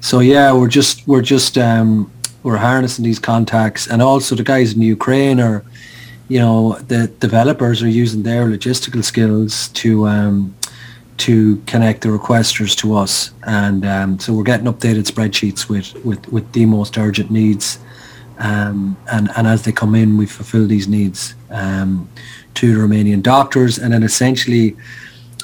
[0.00, 2.10] so yeah, we're just we're just um,
[2.42, 5.62] we're harnessing these contacts, and also the guys in Ukraine are,
[6.28, 10.54] you know, the developers are using their logistical skills to um,
[11.18, 16.26] to connect the requesters to us, and um, so we're getting updated spreadsheets with with,
[16.32, 17.78] with the most urgent needs,
[18.38, 22.08] um, and and as they come in, we fulfil these needs um,
[22.54, 24.76] to the Romanian doctors, and then essentially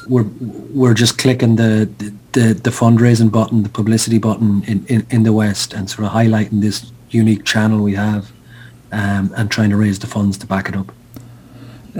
[0.08, 0.26] we're
[0.72, 1.88] we're just clicking the
[2.32, 6.12] the, the fundraising button, the publicity button in, in, in the West, and sort of
[6.12, 8.30] highlighting this unique channel we have,
[8.92, 10.92] um, and trying to raise the funds to back it up.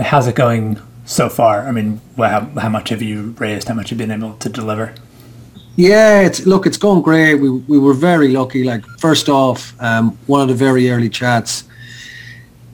[0.01, 1.67] How's it going so far?
[1.67, 3.69] I mean, well, how, how much have you raised?
[3.69, 4.95] How much have you been able to deliver?
[5.77, 7.37] Yeah, it's look, it's going great.
[7.37, 8.65] We we were very lucky.
[8.65, 11.65] Like first off, um, one of the very early chats,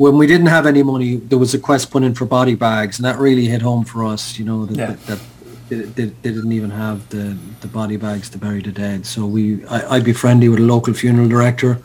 [0.02, 2.98] when we didn't have any money, there was a quest put in for body bags,
[2.98, 4.36] and that really hit home for us.
[4.36, 4.86] You know that Yeah.
[4.86, 5.20] that, that
[5.68, 9.06] they, they, didn't even have the, the body bags to bury the dead.
[9.06, 11.78] So we, I, I'd be friendly with a local funeral director,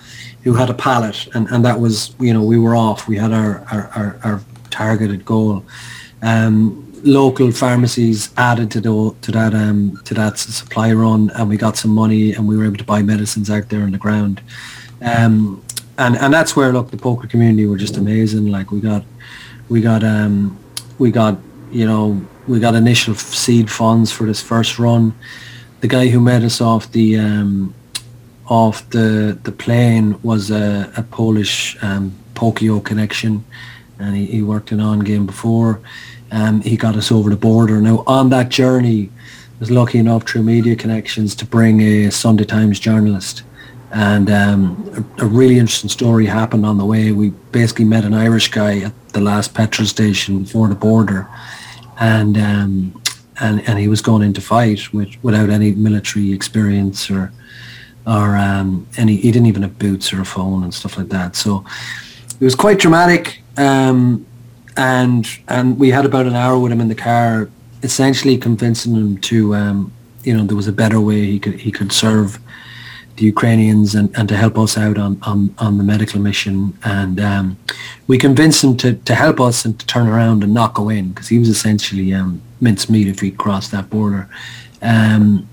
[0.43, 3.07] who had a pallet, and, and that was you know we were off.
[3.07, 5.63] We had our our, our, our targeted goal.
[6.23, 11.57] Um, local pharmacies added to the to that um to that supply run, and we
[11.57, 14.41] got some money, and we were able to buy medicines out there on the ground.
[15.01, 15.61] Um,
[15.97, 18.47] and and that's where look the poker community were just amazing.
[18.47, 19.03] Like we got
[19.69, 20.57] we got um
[20.97, 21.37] we got
[21.71, 25.13] you know we got initial seed funds for this first run.
[25.81, 27.73] The guy who met us off the um,
[28.47, 33.43] off the the plane was a, a Polish um, Pokio connection,
[33.99, 35.81] and he, he worked in on game before.
[36.31, 37.79] Um, he got us over the border.
[37.81, 39.09] Now on that journey,
[39.59, 43.43] was lucky enough through media connections to bring a Sunday Times journalist,
[43.91, 47.11] and um, a, a, really interesting story happened on the way.
[47.11, 51.27] We basically met an Irish guy at the last petrol station before the border,
[51.99, 53.01] and um,
[53.39, 57.31] and and he was going into fight with, without any military experience or
[58.05, 61.35] or um, any he didn't even have boots or a phone and stuff like that.
[61.35, 61.65] So
[62.39, 63.41] it was quite dramatic.
[63.57, 64.25] Um,
[64.75, 67.49] and and we had about an hour with him in the car,
[67.83, 71.71] essentially convincing him to um, you know there was a better way he could he
[71.71, 72.39] could serve
[73.17, 76.77] the Ukrainians and, and to help us out on, on, on the medical mission.
[76.83, 77.57] And um,
[78.07, 81.09] we convinced him to, to help us and to turn around and not go in
[81.09, 84.29] because he was essentially um, mincemeat if we crossed that border.
[84.81, 85.49] Um,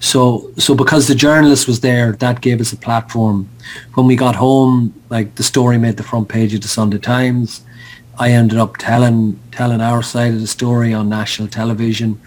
[0.00, 3.48] so so because the journalist was there, that gave us a platform.
[3.94, 7.64] When we got home, like the story made the front page of the Sunday Times.
[8.18, 12.20] I ended up telling telling our side of the story on national television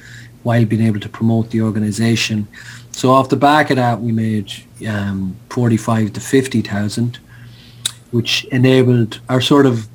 [0.44, 2.48] while being able to promote the organisation.
[2.92, 4.52] So off the back of that, we made
[4.88, 7.20] um, 45 to 50,000,
[8.12, 9.88] which enabled our sort of,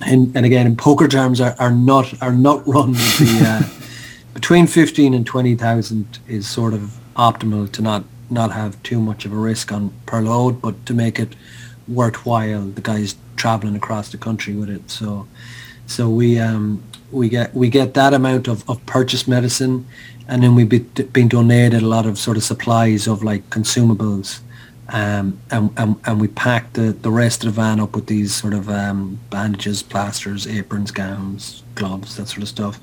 [0.00, 3.62] and, and again, in poker terms, our, our nut, our nut run uh,
[4.34, 9.32] between 15 and 20,000 is sort of optimal to not, not have too much of
[9.32, 11.34] a risk on per load, but to make it
[11.88, 14.90] worthwhile, the guys traveling across the country with it.
[14.90, 15.26] So,
[15.86, 19.86] so we, um, we get, we get that amount of, of purchase medicine
[20.28, 20.68] and then we've
[21.12, 24.40] been donated a lot of sort of supplies of like consumables
[24.88, 28.34] um, and, and, and we packed the, the rest of the van up with these
[28.34, 32.78] sort of um, bandages, plasters, aprons, gowns, gloves, that sort of stuff,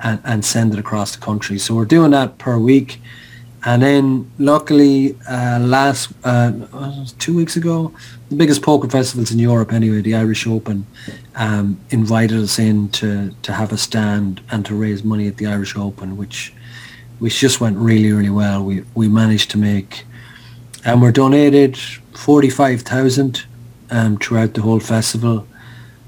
[0.00, 1.58] and, and send it across the country.
[1.58, 3.00] So we're doing that per week.
[3.64, 6.52] And then luckily, uh, last uh,
[7.18, 7.92] two weeks ago,
[8.28, 10.86] the biggest poker festivals in Europe anyway, the Irish Open,
[11.36, 15.46] um, invited us in to, to have a stand and to raise money at the
[15.46, 16.52] Irish Open, which
[17.22, 18.64] which just went really, really well.
[18.64, 20.04] We we managed to make,
[20.84, 23.44] and we're donated forty five thousand
[23.90, 25.46] um, throughout the whole festival,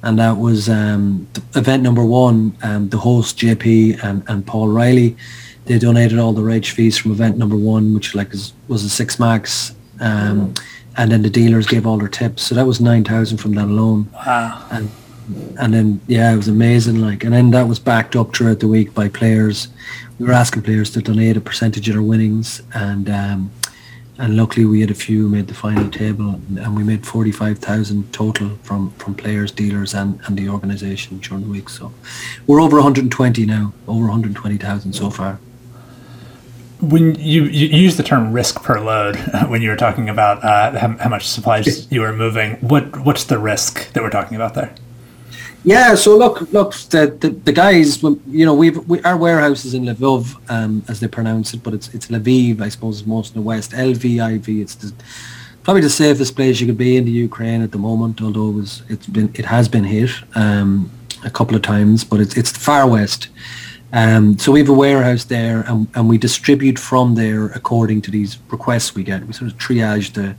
[0.03, 2.59] and that was um, event number one.
[2.65, 5.17] Um, the host JP and, and Paul Riley,
[5.67, 8.91] they donated all the reg fees from event number one, which like is, was a
[8.91, 9.73] six max.
[10.01, 10.53] Um,
[10.97, 13.67] and then the dealers gave all their tips, so that was nine thousand from that
[13.67, 14.11] alone.
[14.13, 14.67] Wow!
[14.73, 14.91] And
[15.61, 17.01] and then yeah, it was amazing.
[17.01, 19.69] Like, and then that was backed up throughout the week by players
[20.19, 23.51] we were asking players to donate a percentage of their winnings, and um,
[24.19, 27.59] and luckily we had a few made the final table, and we made forty five
[27.59, 31.69] thousand total from from players, dealers, and and the organisation during the week.
[31.69, 31.93] So
[32.47, 35.41] we're over one hundred and twenty now, over one hundred twenty thousand so far.
[36.81, 39.17] When you, you use the term risk per load
[39.49, 43.25] when you were talking about uh, how, how much supplies you were moving, what what's
[43.25, 44.75] the risk that we're talking about there?
[45.67, 49.73] Yeah, so look, look, the, the, the guys, you know, we've we, our warehouse is
[49.73, 53.41] in Lviv, um, as they pronounce it, but it's it's Lviv, I suppose, most in
[53.41, 53.73] the west.
[53.73, 54.93] LVIV, it's the,
[55.63, 58.21] probably the safest place you could be in the Ukraine at the moment.
[58.21, 60.91] Although it was, it's been, it has been hit um,
[61.25, 63.29] a couple of times, but it's it's the far west.
[63.95, 68.11] Um, so we have a warehouse there, and, and we distribute from there according to
[68.11, 69.27] these requests we get.
[69.27, 70.37] We sort of triage the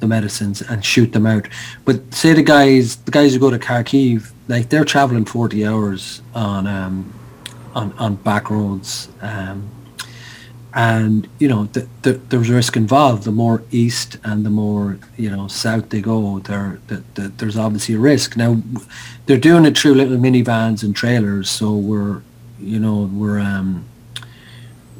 [0.00, 1.48] the medicines and shoot them out.
[1.84, 6.22] But say the guys, the guys who go to Kharkiv, like they're traveling 40 hours
[6.34, 7.12] on um,
[7.74, 9.70] on on back roads um,
[10.74, 15.30] and you know the, the, there's risk involved the more east and the more you
[15.30, 18.60] know south they go there the, the, there's obviously a risk now
[19.26, 22.22] they're doing it through little minivans and trailers so we're
[22.60, 23.84] you know we're um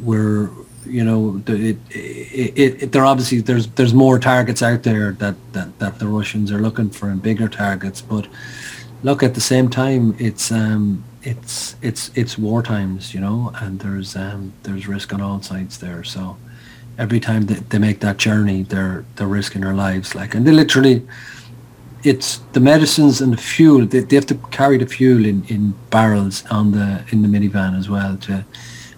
[0.00, 0.50] we're
[0.88, 5.79] you know it, it, it, there obviously there's there's more targets out there that, that
[5.79, 8.27] that the russians are looking for and bigger targets but
[9.03, 13.81] look at the same time it's um it's it's it's war times you know and
[13.81, 16.05] there's um there's risk on all sides there.
[16.05, 16.37] So
[16.96, 20.53] every time they, they make that journey they're they're risking their lives like and they
[20.53, 21.07] literally
[22.05, 25.74] it's the medicines and the fuel they, they have to carry the fuel in in
[25.90, 28.44] barrels on the in the minivan as well to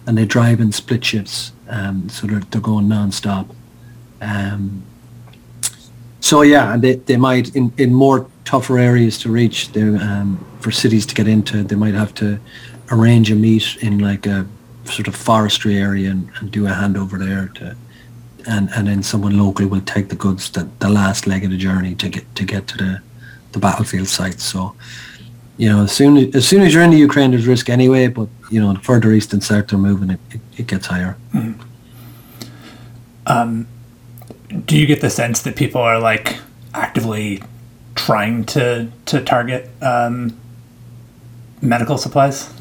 [0.07, 3.47] and they drive in split shifts um so they're, they're going non-stop.
[4.21, 4.83] Um
[6.21, 10.73] so yeah and they, they might in in more tougher areas to reach um, for
[10.73, 11.63] cities to get into.
[11.63, 12.41] They might have to
[12.91, 14.45] arrange a meet in like a
[14.85, 17.77] sort of forestry area and, and do a handover there to
[18.47, 21.57] and and then someone local will take the goods that the last leg of the
[21.57, 23.01] journey to get to get to the
[23.53, 24.75] the battlefield site so
[25.57, 28.09] you know as soon as, as soon as you're in the Ukraine there's risk anyway
[28.09, 31.17] but you know the further east and south they're moving it, it, it gets higher
[34.67, 36.39] Do you get the sense that people are like
[36.75, 37.43] actively
[37.95, 40.37] trying to to target um,
[41.63, 42.53] medical supplies?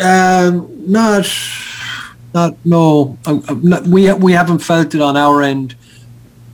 [0.00, 1.26] Um, not,
[2.34, 3.18] not no.
[3.26, 5.74] Um, um, not- we we haven't felt it on our end.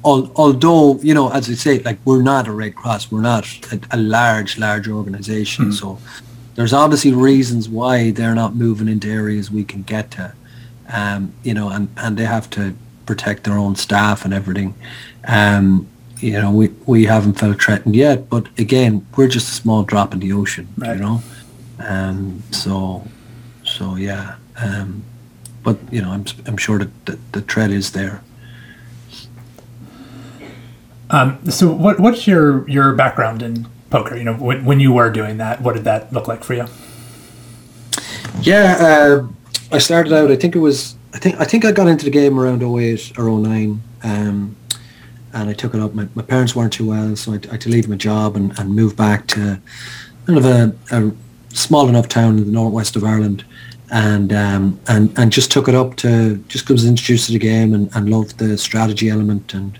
[0.05, 3.47] Al- Although you know, as I say, like we're not a Red Cross, we're not
[3.72, 5.72] a, a large, large organization.
[5.72, 5.99] So
[6.57, 10.33] there's obviously reasons why they're not moving into areas we can get to.
[10.89, 12.74] Um, you know, and and they have to
[13.07, 14.74] protect their own staff and everything.
[15.26, 15.89] Um,
[16.20, 20.12] you know, we we haven't felt threatened yet, but again, we're just a small drop
[20.12, 20.68] in the ocean.
[20.76, 20.97] Right.
[20.97, 21.22] You know,
[21.80, 23.07] um, so
[23.64, 25.05] so yeah, um,
[25.62, 28.22] but you know, I'm I'm sure that the, the threat is there.
[31.11, 34.16] Um, so what what's your your background in poker?
[34.16, 36.66] You know, when, when you were doing that, what did that look like for you?
[38.41, 39.28] Yeah, uh,
[39.70, 40.30] I started out.
[40.30, 40.96] I think it was.
[41.12, 44.56] I think I think I got into the game around 08 or 09, um,
[45.32, 45.94] and I took it up.
[45.94, 48.58] My, my parents weren't too well, so I, I had to leave my job and,
[48.58, 49.60] and move back to
[50.26, 51.12] kind of a, a
[51.54, 53.44] small enough town in the northwest of Ireland,
[53.90, 57.74] and um, and and just took it up to just was introduced to the game
[57.74, 59.78] and, and loved the strategy element and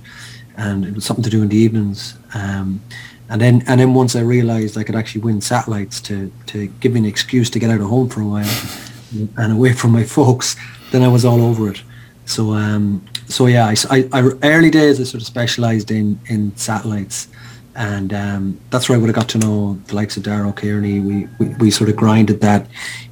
[0.57, 2.14] and it was something to do in the evenings.
[2.34, 2.82] Um,
[3.30, 6.93] and then and then once I realised I could actually win satellites to to give
[6.93, 8.95] me an excuse to get out of home for a while
[9.37, 10.57] and away from my folks,
[10.91, 11.83] then I was all over it.
[12.27, 17.29] So um, so yeah, I, I, early days I sort of specialised in in satellites.
[17.75, 20.99] And um, that's where I would have got to know the likes of Dara O'Kearney.
[20.99, 22.67] We, we, we sort of grinded that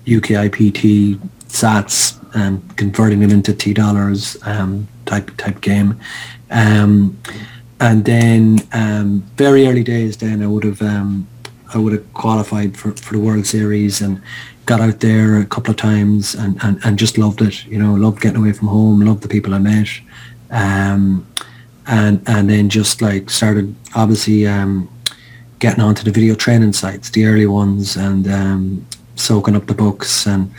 [0.07, 6.01] UKIPT sats, um, converting them into T dollars um, type type game.
[6.51, 7.17] Um,
[7.79, 11.29] and then um, very early days, then I would have um,
[11.73, 14.21] I would have qualified for, for the World Series and
[14.67, 17.65] got out there a couple of times and, and, and just loved it.
[17.67, 19.89] You know, loved getting away from home, loved the people I met,
[20.51, 21.27] um,
[21.87, 24.89] and and then just like started obviously um,
[25.61, 30.27] getting onto the video training sites, the early ones, and um, soaking up the books
[30.27, 30.53] and.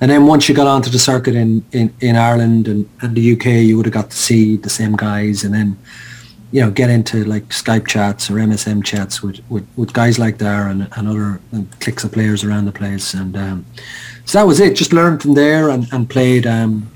[0.00, 3.32] And then once you got onto the circuit in, in, in Ireland and, and the
[3.32, 5.78] UK, you would have got to see the same guys and then
[6.54, 10.38] you know, get into like Skype chats or MSN chats with, with, with guys like
[10.38, 13.12] there and, and other and cliques of players around the place.
[13.12, 13.66] And um,
[14.24, 14.76] so that was it.
[14.76, 16.88] Just learned from there and, and played um,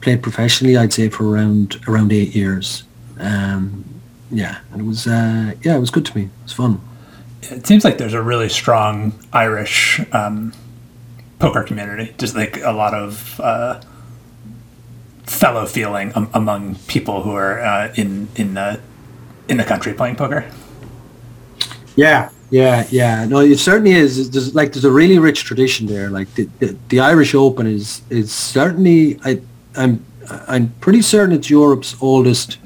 [0.00, 2.82] played professionally, I'd say, for around around eight years.
[3.20, 3.84] Um,
[4.32, 6.24] yeah, and it was uh, yeah, it was good to me.
[6.24, 6.80] It was fun.
[7.42, 10.52] It seems like there's a really strong Irish um,
[11.38, 12.12] poker community.
[12.18, 13.80] Just like a lot of uh,
[15.22, 18.80] fellow feeling um, among people who are uh, in in the
[19.48, 20.50] in the country playing poker.
[21.96, 23.24] Yeah, yeah, yeah.
[23.24, 24.30] No, it certainly is.
[24.30, 26.10] There's like there's a really rich tradition there.
[26.10, 29.40] Like the, the, the Irish Open is is certainly I
[29.76, 30.04] I'm
[30.48, 32.58] I'm pretty certain it's Europe's oldest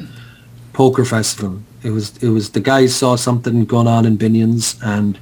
[0.72, 1.60] poker festival.
[1.82, 5.18] It was it was the guys saw something going on in Binions and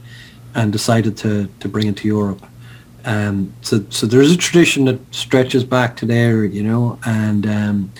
[0.55, 2.45] and decided to to bring it to Europe.
[3.05, 7.93] Um, so so there's a tradition that stretches back to there, you know, and um,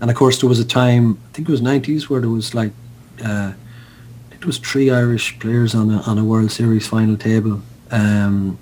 [0.00, 2.54] and of course there was a time I think it was 90s where there was
[2.54, 2.72] like.
[3.22, 7.16] Uh, I think there was three Irish players on a on a World Series final
[7.16, 7.62] table.
[7.90, 8.58] Um,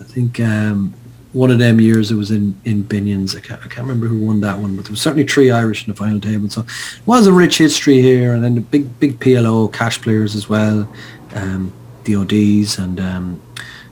[0.00, 0.94] I think um,
[1.32, 3.36] one of them years it was in in Binions.
[3.36, 5.86] I can't, I can't remember who won that one, but there was certainly three Irish
[5.86, 6.48] in the final table.
[6.50, 10.34] So it was a rich history here, and then the big big PLO cash players
[10.34, 10.88] as well,
[11.34, 11.72] um,
[12.04, 13.42] DODs, and um,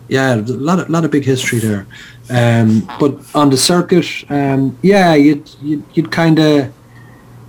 [0.09, 1.87] yeah, a lot of lot of big history there.
[2.29, 6.73] Um, but on the circuit, um, yeah, you'd you'd, you'd kind of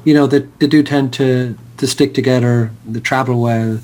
[0.07, 3.80] you know, they, they do tend to, to stick together, they travel well.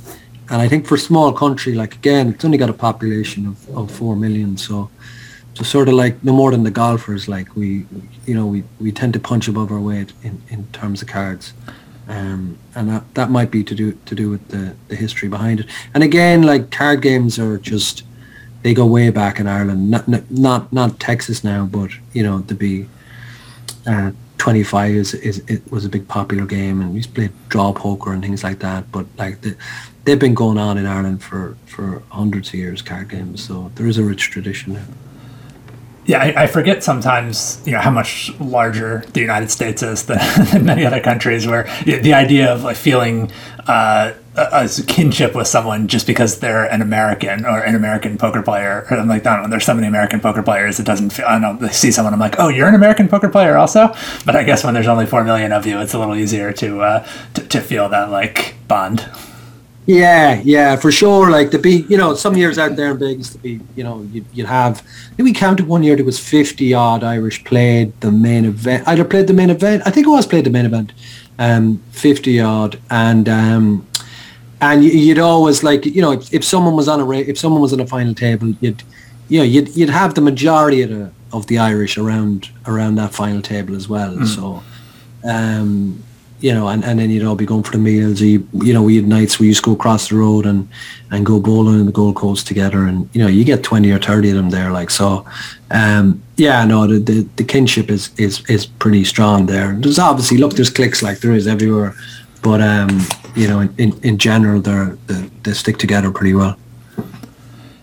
[0.50, 3.78] And I think for a small country, like again, it's only got a population of,
[3.78, 4.58] of four million.
[4.58, 4.90] So,
[5.54, 7.86] so sort of like no more than the golfers, like we,
[8.26, 11.54] you know, we, we tend to punch above our weight in, in terms of cards.
[12.08, 15.62] Um, and that, that might be to do to do with the, the history behind
[15.62, 15.68] it.
[15.94, 18.04] And again, like card games are just
[18.64, 19.90] they go way back in Ireland.
[19.90, 22.88] Not not not, not Texas now, but you know to be
[23.88, 24.12] uh,
[24.44, 27.72] 25 is, is it was a big popular game and we used to play draw
[27.72, 29.56] poker and things like that but like the,
[30.04, 33.88] they've been going on in Ireland for for hundreds of years card games so there
[33.88, 34.88] is a rich tradition there
[36.06, 40.20] Yeah, I, I forget sometimes, you know, how much larger the United States is than,
[40.52, 41.48] than many other countries.
[41.48, 43.32] Where the idea of like feeling
[43.76, 48.42] uh, a, a kinship with someone just because they're an American or an American poker
[48.42, 48.86] player.
[48.90, 49.50] I'm like, I don't know.
[49.50, 50.80] There's so many American poker players.
[50.80, 51.26] It doesn't feel.
[51.26, 51.68] I don't know.
[51.70, 52.14] See someone.
[52.14, 53.94] I'm like, oh, you're an American poker player also.
[54.26, 56.82] But I guess when there's only four million of you, it's a little easier to
[56.82, 59.10] uh, to, to feel that like bond.
[59.86, 61.30] Yeah, yeah, for sure.
[61.30, 64.02] Like to be, you know, some years out there in Vegas to be, you know,
[64.14, 64.80] you'd, you'd have.
[64.80, 68.88] I think we counted one year there was fifty odd Irish played the main event.
[68.88, 69.84] Either played the main event.
[69.86, 70.94] I think it was played the main event.
[71.38, 73.86] Um, fifty odd, and um,
[74.72, 77.74] and you'd always like, you know, if, if someone was on a if someone was
[77.74, 78.84] on a final table, you'd,
[79.30, 83.14] you know, you'd you'd have the majority of the of the Irish around around that
[83.14, 84.16] final table as well.
[84.16, 84.28] Mm.
[84.28, 84.64] So,
[85.28, 86.04] um,
[86.44, 88.20] you know, and, and then you'd all be going for the meals.
[88.20, 90.68] You, you know, we had nights where you used to go across the road and,
[91.10, 92.84] and go bowling in the Gold Coast together.
[92.84, 94.70] And, you know, you get 20 or 30 of them there.
[94.70, 95.26] Like, so,
[95.72, 99.72] um, yeah, no, the, the, the kinship is, is, is pretty strong there.
[99.80, 101.96] There's obviously, look, there's clicks like there is everywhere.
[102.44, 103.02] But, um,
[103.36, 106.58] you know, in, in, general, they're, they, they stick together pretty well.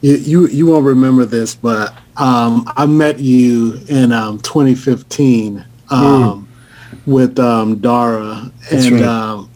[0.03, 5.65] You, you, you won't remember this, but um, I met you in um, 2015.
[5.91, 6.47] Um, mm
[7.07, 9.03] with um, Dara, That's and right.
[9.05, 9.51] um,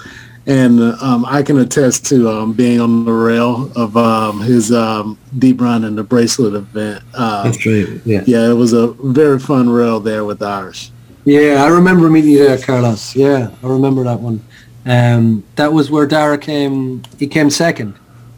[0.47, 5.19] and um, I can attest to um, being on the rail of um, his um,
[5.39, 7.03] deep run in the bracelet event.
[7.13, 7.89] That's right.
[8.05, 8.25] Yeah.
[8.27, 10.91] Yeah, it was a very fun rail there with Irish.
[11.25, 13.17] Yeah, I remember meeting you there, Carlos.
[13.17, 14.45] Yeah, I remember that one.
[14.85, 17.03] That was where Dara came.
[17.19, 17.95] He came second.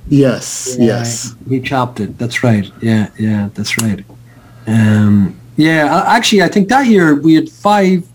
[0.09, 0.77] Yes.
[0.79, 1.35] Yeah, yes.
[1.49, 2.19] He chopped it.
[2.19, 2.71] That's right.
[2.81, 3.11] Yeah.
[3.19, 3.51] Yeah.
[3.55, 4.05] That's right.
[4.67, 6.05] Um, yeah.
[6.07, 8.07] Actually, I think that year we had five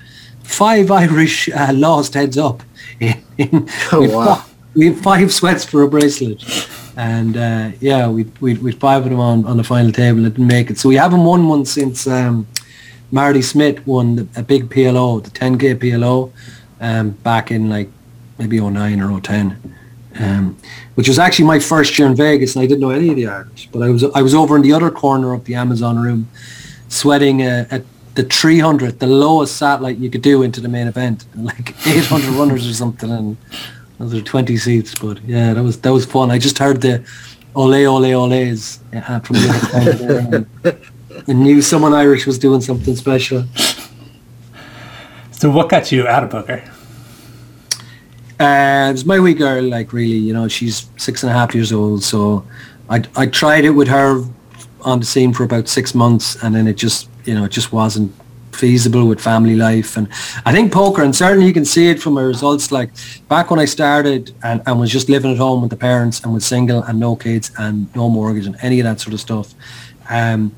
[0.43, 2.63] five Irish uh, lost heads up.
[3.91, 4.45] oh, wow.
[4.75, 6.43] we had five sweats for a bracelet.
[6.97, 10.25] And uh, yeah, we we we five of them on, on the final table.
[10.25, 10.77] It didn't make it.
[10.77, 12.47] So we haven't won one since um,
[13.11, 16.31] Marty Smyth won the, a big PLO, the 10k PLO,
[16.79, 17.89] um, back in like
[18.41, 19.75] maybe 09 or 010.
[20.19, 20.57] Um,
[20.95, 23.27] which was actually my first year in Vegas, and I didn't know any of the
[23.27, 23.69] Irish.
[23.71, 26.27] But I was I was over in the other corner of the Amazon room,
[26.89, 27.81] sweating a, a
[28.15, 32.69] the 300, the lowest satellite you could do into the main event, like 800 runners
[32.69, 33.37] or something, and
[34.01, 34.95] are 20 seats.
[34.95, 36.29] But yeah, that was that was fun.
[36.29, 37.05] I just heard the
[37.55, 42.59] ole ole ole's uh, from the other side and, and knew someone Irish was doing
[42.59, 43.45] something special.
[45.31, 46.63] So, what got you out of poker?
[48.43, 51.71] It was my wee girl, like really, you know, she's six and a half years
[51.71, 52.03] old.
[52.03, 52.45] So
[52.89, 54.23] I I tried it with her
[54.81, 57.71] on the scene for about six months, and then it just you know, it just
[57.71, 58.11] wasn't
[58.51, 59.97] feasible with family life.
[59.97, 60.07] And
[60.45, 62.91] I think poker, and certainly you can see it from my results, like
[63.27, 66.33] back when I started and, and was just living at home with the parents and
[66.33, 69.53] was single and no kids and no mortgage and any of that sort of stuff,
[70.09, 70.53] um,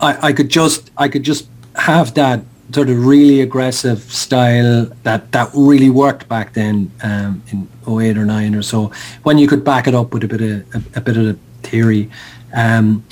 [0.00, 2.40] I, I could just, I could just have that
[2.72, 8.24] sort of really aggressive style that, that really worked back then um, in 08 or
[8.24, 8.90] 9 or so
[9.22, 11.38] when you could back it up with a bit of a, a bit of the
[11.62, 12.10] theory.
[12.52, 13.04] Um,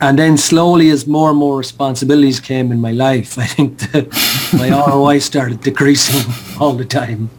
[0.00, 4.02] and then slowly as more and more responsibilities came in my life i think the,
[4.56, 7.30] my roi started decreasing all the time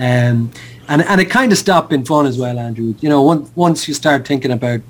[0.00, 0.50] um,
[0.88, 3.22] and, and it kind of stopped being fun as well andrew you know
[3.54, 4.80] once you start thinking about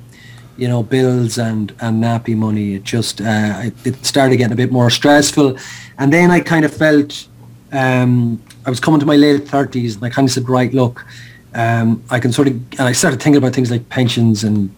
[0.59, 4.73] you know bills and and nappy money it just uh, it started getting a bit
[4.73, 5.57] more stressful
[5.99, 7.29] and then i kind of felt
[7.73, 11.07] um, i was coming to my late 30s and i kind of said right look
[11.55, 14.75] um, i can sort of and i started thinking about things like pensions and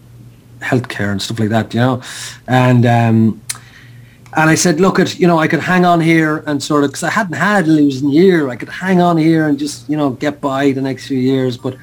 [0.61, 2.01] healthcare and stuff like that, you know.
[2.47, 3.41] And um,
[4.37, 6.91] and I said, look at, you know, I could hang on here and sort of,
[6.91, 9.97] because I hadn't had a losing year, I could hang on here and just, you
[9.97, 11.57] know, get by the next few years.
[11.57, 11.75] But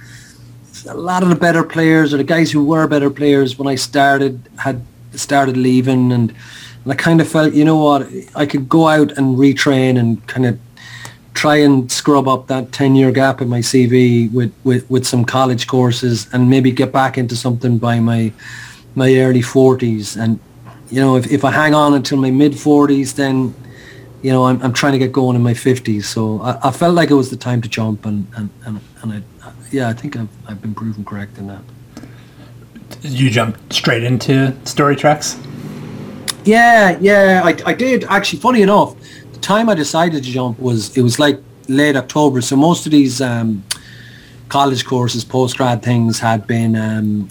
[0.87, 3.75] a lot of the better players or the guys who were better players when I
[3.75, 6.31] started had started leaving and,
[6.85, 10.25] and I kind of felt, you know what, I could go out and retrain and
[10.27, 10.59] kind of
[11.35, 15.25] try and scrub up that 10 year gap in my CV with, with, with some
[15.25, 18.33] college courses and maybe get back into something by my
[18.95, 20.41] my early 40s and
[20.91, 23.55] you know if, if I hang on until my mid 40s then
[24.23, 26.95] you know I'm, I'm trying to get going in my 50s so I, I felt
[26.95, 30.17] like it was the time to jump and and, and, and I, yeah I think
[30.17, 31.63] I've, I've been proven correct in that.
[33.03, 35.39] You jumped straight into story tracks?
[36.45, 38.05] Yeah yeah I, I did.
[38.05, 38.97] Actually funny enough
[39.33, 42.93] the time I decided to jump was it was like late October so most of
[42.93, 43.63] these um,
[44.49, 47.29] college courses post grad things had been um,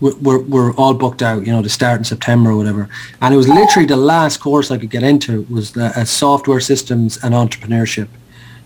[0.00, 2.88] were, were all booked out, you know, to start in September or whatever.
[3.20, 6.60] And it was literally the last course I could get into was the, uh, software
[6.60, 8.08] systems and entrepreneurship.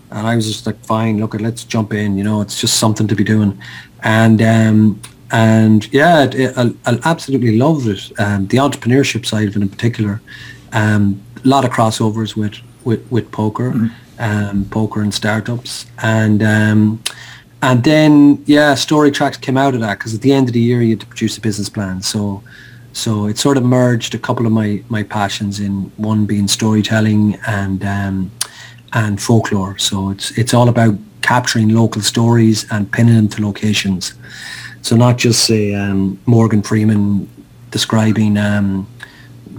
[0.09, 2.17] And I was just like, fine, look, let's jump in.
[2.17, 3.57] You know, it's just something to be doing.
[4.03, 5.01] And um,
[5.31, 8.11] and yeah, it, it, I, I, absolutely loved it.
[8.19, 10.21] Um, the entrepreneurship side of it in particular.
[10.73, 13.87] Um, a lot of crossovers with with, with poker, mm-hmm.
[14.19, 17.03] um, poker and startups, and um,
[17.61, 20.59] and then yeah, story tracks came out of that because at the end of the
[20.59, 22.01] year you had to produce a business plan.
[22.01, 22.43] So
[22.93, 27.39] so it sort of merged a couple of my my passions in one being storytelling
[27.47, 28.31] and um,
[28.93, 29.77] and folklore.
[29.77, 34.13] So it's it's all about capturing local stories and pinning them to locations.
[34.81, 37.29] So not just say um, Morgan Freeman
[37.69, 38.87] describing um,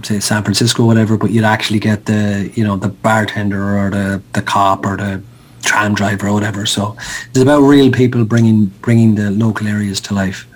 [0.03, 4.21] say San Francisco, whatever, but you'd actually get the you know the bartender or the
[4.33, 5.23] the cop or the
[5.63, 6.65] tram driver or whatever.
[6.65, 6.95] So
[7.29, 10.47] it's about real people bringing bringing the local areas to life.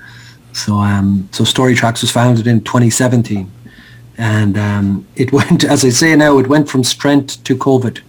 [0.54, 3.52] So um, so Story Tracks was founded in 2017,
[4.18, 8.02] and um, it went, as I say now, it went from strength to COVID.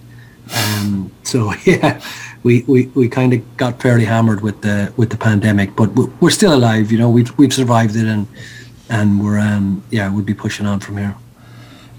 [0.55, 2.01] Um, so yeah,
[2.43, 5.91] we, we, we kind of got fairly hammered with the with the pandemic, but
[6.21, 6.91] we're still alive.
[6.93, 8.27] You know, we've we've survived it, and
[8.89, 11.15] and we're um, yeah, we'll be pushing on from here.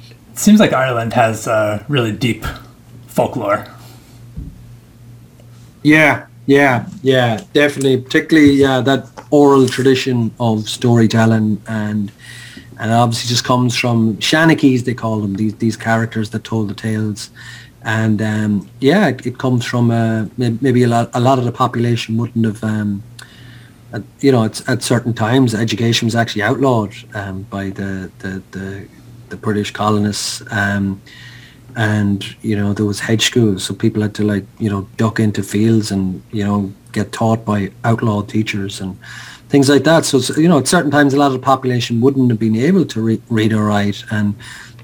[0.10, 2.46] It seems like Ireland has uh, really deep
[3.08, 3.68] folklore.
[5.90, 7.98] Yeah, yeah, yeah, definitely.
[7.98, 12.12] Particularly, yeah, that oral tradition of storytelling and
[12.80, 16.76] and obviously just comes from Shanachis, they call them, these these characters that told the
[16.76, 17.32] tales.
[17.82, 21.52] And um, yeah, it, it, comes from uh, maybe a lot, a lot of the
[21.52, 23.02] population wouldn't have, um,
[23.94, 28.44] at, you know, at, at certain times, education was actually outlawed um, by the, the,
[28.52, 28.86] the,
[29.30, 30.44] the, British colonists.
[30.52, 31.02] Um,
[31.76, 35.20] and, you know, there was hedge schools, so people had to like, you know, duck
[35.20, 38.98] into fields and, you know, get taught by outlaw teachers and
[39.50, 40.06] things like that.
[40.06, 42.86] So, you know, at certain times, a lot of the population wouldn't have been able
[42.86, 44.04] to re- read or write.
[44.12, 44.36] And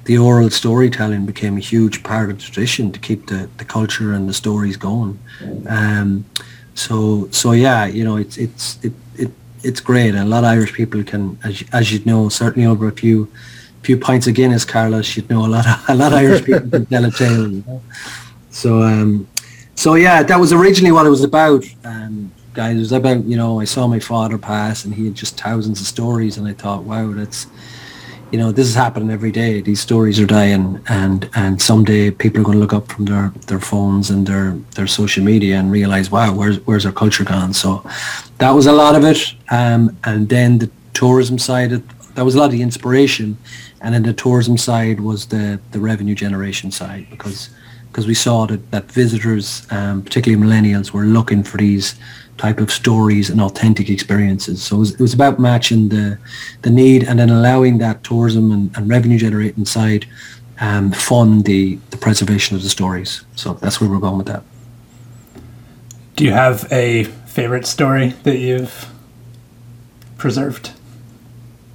[0.05, 4.13] the oral storytelling became a huge part of the tradition to keep the, the culture
[4.13, 5.19] and the stories going.
[5.67, 6.25] Um,
[6.75, 9.31] so, so yeah, you know, it's, it's, it, it,
[9.63, 10.09] it's great.
[10.09, 13.31] And a lot of Irish people can, as, as you know, certainly over a few,
[13.85, 16.69] few pints of Guinness, Carlos, you'd know a lot of, a lot of Irish people
[16.69, 17.47] can tell a tale.
[17.47, 17.81] You know?
[18.49, 19.27] So, um,
[19.75, 21.63] so yeah, that was originally what it was about.
[21.83, 25.15] Um, guys, it was about, you know, I saw my father pass and he had
[25.15, 27.47] just thousands of stories and I thought, wow, that's,
[28.31, 29.61] you know, this is happening every day.
[29.61, 33.33] These stories are dying and, and someday people are going to look up from their,
[33.47, 37.53] their phones and their, their social media and realize, wow, where's, where's our culture gone?
[37.53, 37.87] So
[38.39, 39.33] that was a lot of it.
[39.51, 43.37] Um, and then the tourism side, of, that was a lot of the inspiration.
[43.85, 47.49] And then the tourism side was the, the revenue generation side because
[47.91, 51.95] because we saw that, that visitors, um, particularly millennials, were looking for these
[52.37, 54.61] type of stories and authentic experiences.
[54.61, 56.17] So it was, it was about matching the
[56.63, 60.07] the need and then allowing that tourism and, and revenue generating side
[60.59, 63.23] um, fund the, the preservation of the stories.
[63.35, 64.41] So that's where we're going with that.
[66.15, 68.89] Do you have a favorite story that you've
[70.17, 70.71] preserved?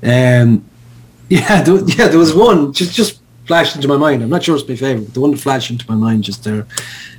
[0.02, 0.69] Um,
[1.30, 4.20] yeah, there, yeah, there was one just just flashed into my mind.
[4.20, 6.42] I'm not sure it's my favorite, but the one that flashed into my mind just
[6.42, 6.66] there.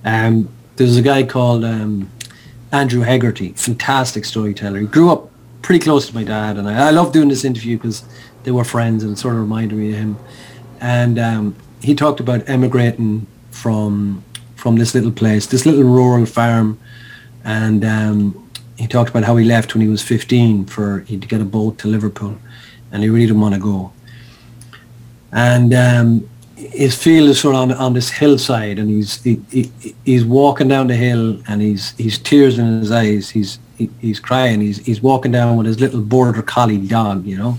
[0.04, 2.12] Um, there's a guy called um,
[2.74, 4.80] Andrew Hegarty, fantastic storyteller.
[4.80, 5.32] He grew up
[5.62, 8.04] pretty close to my dad, and I, I love doing this interview because
[8.44, 10.18] they were friends, and it sort of reminded me of him.
[10.82, 14.26] And um, he talked about emigrating from
[14.58, 16.78] from this little place, this little rural farm,
[17.46, 21.40] and um, he talked about how he left when he was 15 for he'd get
[21.40, 22.38] a boat to Liverpool,
[22.92, 23.94] and he really didn't want to go
[25.32, 29.72] and um, his field is sort of on, on this hillside, and he's he, he,
[30.06, 33.30] he's walking down the hill, and he's he's tears in his eyes.
[33.30, 34.62] He's he, he's crying.
[34.62, 37.58] He's he's walking down with his little border collie dog, you know,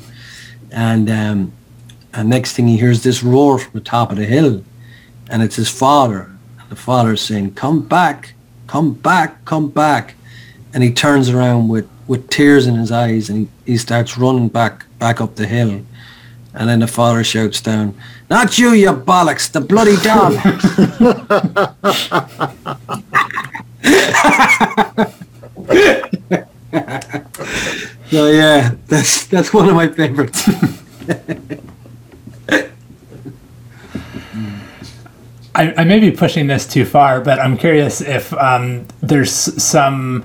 [0.71, 1.53] and um,
[2.13, 4.63] and next thing he hears this roar from the top of the hill,
[5.31, 6.29] and it's his father.
[6.69, 8.35] The father's saying, "Come back,
[8.67, 10.15] come back, come back,"
[10.73, 14.49] and he turns around with with tears in his eyes, and he, he starts running
[14.49, 15.83] back back up the hill
[16.55, 17.95] and then the father shouts down,
[18.29, 20.33] Not you, you bollocks, the bloody dog.
[28.11, 30.49] so yeah, that's that's one of my favorites.
[35.55, 40.25] I, I may be pushing this too far, but I'm curious if um, there's some.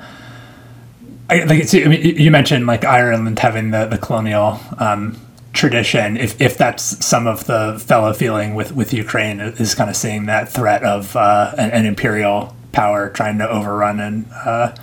[1.29, 5.19] I, like I mean, you mentioned like Ireland having the the colonial um,
[5.57, 9.95] tradition, if, if that's some of the fellow feeling with, with Ukraine, is kind of
[9.95, 14.75] seeing that threat of uh, an, an, imperial power trying to overrun an, uh,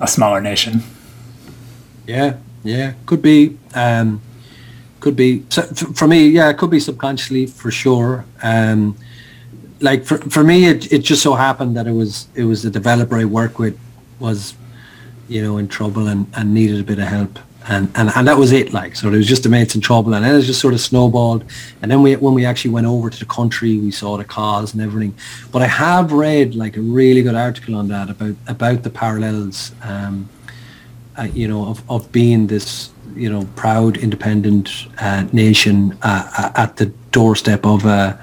[0.00, 0.82] a smaller nation.
[2.06, 3.58] Yeah, yeah, could be.
[3.74, 4.20] Um,
[5.00, 6.28] could be so for me.
[6.28, 8.24] Yeah, it could be subconsciously for sure.
[8.42, 8.96] Um,
[9.80, 12.70] like for, for me, it, it just so happened that it was it was the
[12.70, 13.78] developer I work with
[14.20, 14.54] was,
[15.28, 17.38] you know, in trouble and, and needed a bit of help
[17.68, 20.14] and, and and that was it like so there was just the mates in trouble
[20.14, 21.44] and then it just sort of snowballed.
[21.80, 24.72] And then we when we actually went over to the country we saw the cause
[24.72, 25.14] and everything.
[25.50, 29.72] But i have read like a really good article on that about about the parallels
[29.82, 30.28] um
[31.16, 36.76] uh, you know of, of being this you know proud independent uh, nation uh, at
[36.76, 38.18] the doorstep of a,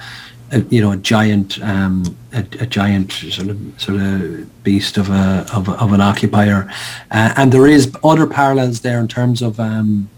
[0.51, 5.09] a you know a giant um a, a, giant sort of sort of beast of
[5.09, 6.69] a of, of an occupier,
[7.11, 10.09] uh, and there is other parallels there in terms of um,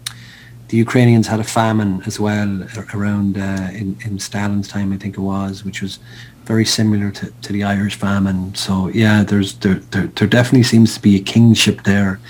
[0.72, 5.18] the Ukrainians had a famine as well around uh, in in Stalin's time, I think
[5.18, 5.98] it was, which was
[6.46, 8.54] very similar to, to the Irish famine.
[8.54, 12.20] So yeah, there's there, there there definitely seems to be a kingship there,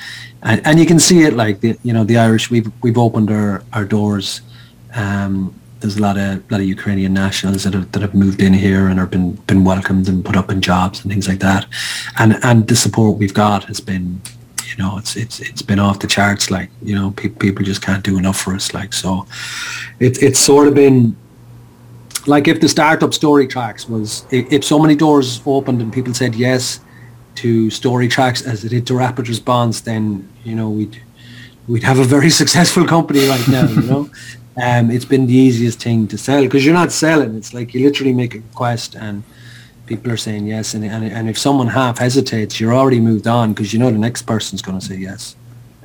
[0.42, 3.30] and and you can see it like the you know the Irish we've we've opened
[3.30, 4.40] our our doors.
[4.94, 8.54] Um, there's a lot of lot of Ukrainian nationals that have that have moved in
[8.54, 11.66] here and have been been welcomed and put up in jobs and things like that,
[12.18, 14.20] and and the support we've got has been,
[14.64, 16.50] you know, it's it's it's been off the charts.
[16.50, 18.72] Like you know, pe- people just can't do enough for us.
[18.72, 19.26] Like so,
[20.00, 21.16] it's it's sort of been
[22.26, 26.34] like if the startup story tracks was if so many doors opened and people said
[26.34, 26.80] yes
[27.34, 31.02] to story tracks as it did to rapid response, then you know we'd
[31.66, 33.66] we'd have a very successful company right now.
[33.66, 34.10] You know.
[34.60, 37.36] Um, it's been the easiest thing to sell because you're not selling.
[37.36, 39.22] It's like you literally make a request and
[39.86, 40.74] people are saying yes.
[40.74, 43.98] And, and, and if someone half hesitates, you're already moved on because you know the
[43.98, 45.36] next person's going to say yes.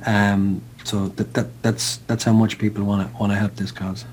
[0.06, 3.72] Um, so that, that that's that's how much people want to want to help this
[3.72, 4.04] cause.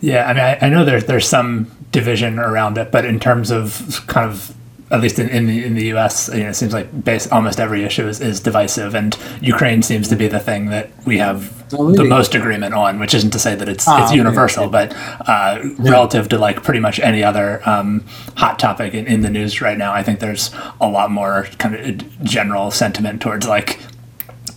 [0.00, 3.50] Yeah, I mean, I, I know there's there's some division around it, but in terms
[3.50, 4.54] of kind of
[4.90, 7.58] at least in, in the in the U.S., you know, it seems like base, almost
[7.58, 11.61] every issue is, is divisive, and Ukraine seems to be the thing that we have
[11.72, 11.96] really?
[11.96, 12.98] the most agreement on.
[12.98, 14.88] Which isn't to say that it's ah, it's universal, okay.
[14.88, 15.90] but uh, yeah.
[15.90, 18.04] relative to like pretty much any other um,
[18.36, 20.50] hot topic in, in the news right now, I think there's
[20.80, 23.80] a lot more kind of general sentiment towards like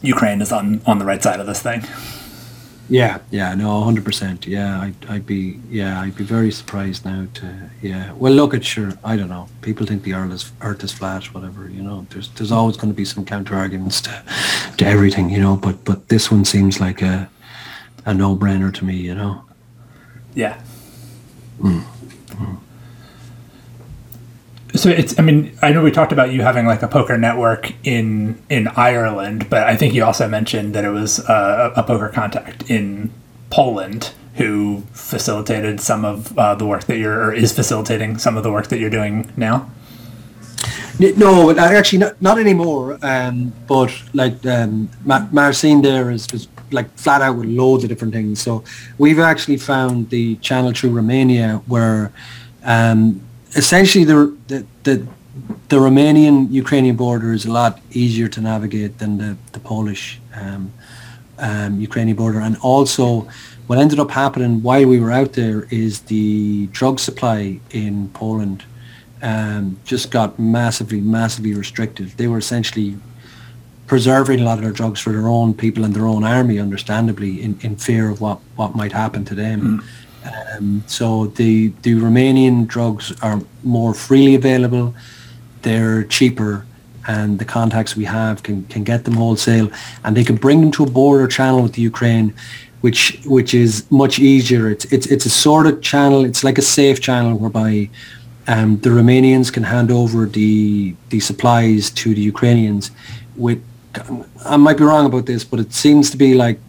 [0.01, 1.83] Ukraine is on on the right side of this thing.
[2.87, 4.45] Yeah, yeah, no, hundred percent.
[4.45, 8.11] Yeah, I'd, I'd be, yeah, I'd be very surprised now to, yeah.
[8.13, 9.47] Well, look at sure, I don't know.
[9.61, 11.67] People think the Earth is Earth is flat, whatever.
[11.67, 14.23] You know, there's there's always going to be some counter arguments to,
[14.77, 15.31] to everything.
[15.31, 17.27] You know, but but this one seems like a,
[18.05, 18.97] a no brainer to me.
[18.97, 19.45] You know.
[20.35, 20.61] Yeah.
[21.59, 21.83] Mm.
[22.27, 22.57] Mm.
[24.75, 25.17] So it's.
[25.17, 28.67] I mean, I know we talked about you having like a poker network in in
[28.67, 33.11] Ireland, but I think you also mentioned that it was uh, a poker contact in
[33.49, 38.43] Poland who facilitated some of uh, the work that you're or is facilitating some of
[38.43, 39.69] the work that you're doing now.
[40.99, 42.97] No, actually not, not anymore.
[43.01, 48.13] Um, but like um, Marcin there is, is like flat out with loads of different
[48.13, 48.41] things.
[48.41, 48.63] So
[48.97, 52.11] we've actually found the channel through Romania where
[52.63, 53.21] um,
[53.55, 55.07] essentially the, the, the,
[55.69, 60.71] the Romanian Ukrainian border is a lot easier to navigate than the, the Polish um,
[61.39, 62.39] um, Ukrainian border.
[62.39, 63.27] And also
[63.67, 68.63] what ended up happening while we were out there is the drug supply in Poland
[69.21, 72.09] um, just got massively, massively restricted.
[72.11, 72.97] They were essentially
[73.87, 77.41] preserving a lot of their drugs for their own people and their own army, understandably,
[77.41, 79.79] in, in fear of what, what might happen to them.
[79.79, 79.85] Mm.
[80.25, 84.95] Um, so the the Romanian drugs are more freely available.
[85.61, 86.65] They're cheaper,
[87.07, 89.69] and the contacts we have can, can get them wholesale,
[90.03, 92.33] and they can bring them to a border channel with the Ukraine,
[92.81, 94.69] which which is much easier.
[94.69, 96.25] It's it's it's a sort of channel.
[96.25, 97.89] It's like a safe channel whereby
[98.47, 102.91] um, the Romanians can hand over the the supplies to the Ukrainians.
[103.35, 103.61] With
[104.45, 106.59] I might be wrong about this, but it seems to be like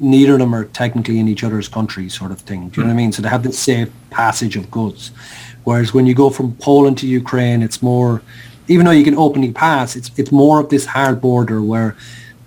[0.00, 2.68] neither of them are technically in each other's country sort of thing.
[2.68, 3.12] Do you know what I mean?
[3.12, 5.10] So they have this safe passage of goods.
[5.64, 8.22] Whereas when you go from Poland to Ukraine, it's more,
[8.68, 11.96] even though you can openly pass, it's it's more of this hard border where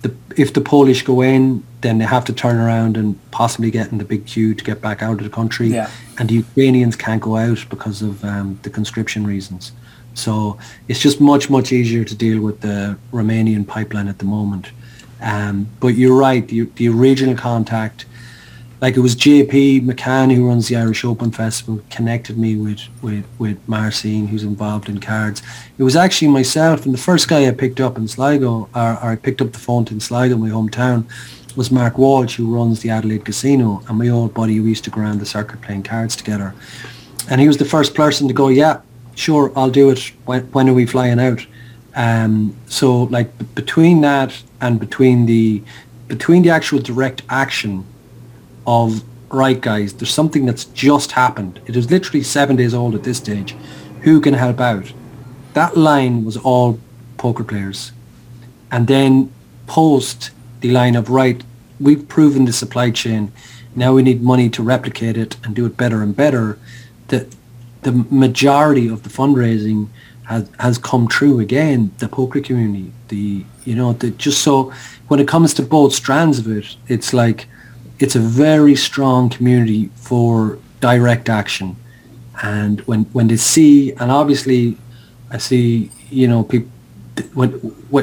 [0.02, 3.90] the if the Polish go in, then they have to turn around and possibly get
[3.90, 5.68] in the big queue to get back out of the country.
[5.68, 5.90] Yeah.
[6.18, 9.72] And the Ukrainians can't go out because of um, the conscription reasons.
[10.14, 14.70] So it's just much, much easier to deal with the Romanian pipeline at the moment.
[15.20, 18.04] Um, but you're right, the, the original contact,
[18.80, 23.24] like it was JP McCann who runs the Irish Open Festival, connected me with, with,
[23.38, 25.42] with Marcin, who's involved in cards.
[25.76, 29.10] It was actually myself, and the first guy I picked up in Sligo, or, or
[29.10, 31.06] I picked up the phone in Sligo, my hometown,
[31.56, 34.90] was Mark Walsh, who runs the Adelaide Casino, and my old buddy, who used to
[34.90, 36.54] go around the circuit playing cards together.
[37.28, 38.80] And he was the first person to go, yeah,
[39.16, 40.12] sure, I'll do it.
[40.24, 41.44] When, when are we flying out?
[41.94, 45.62] Um, so like b- between that and between the
[46.06, 47.84] between the actual direct action
[48.66, 51.60] of right guys, there's something that's just happened.
[51.66, 53.54] It is literally seven days old at this stage.
[54.02, 54.92] Who can help out?
[55.54, 56.78] That line was all
[57.18, 57.92] poker players.
[58.70, 59.32] And then
[59.66, 60.30] post
[60.60, 61.42] the line of right,
[61.78, 63.32] we've proven the supply chain.
[63.74, 66.58] Now we need money to replicate it and do it better and better.
[67.08, 67.26] The
[67.82, 69.88] the majority of the fundraising
[70.28, 71.90] has has come true again.
[71.98, 74.72] The poker community, the you know, the just so
[75.08, 77.46] when it comes to both strands of it, it's like
[77.98, 81.76] it's a very strong community for direct action.
[82.42, 84.76] And when when they see, and obviously,
[85.30, 86.70] I see, you know, people
[87.34, 87.50] when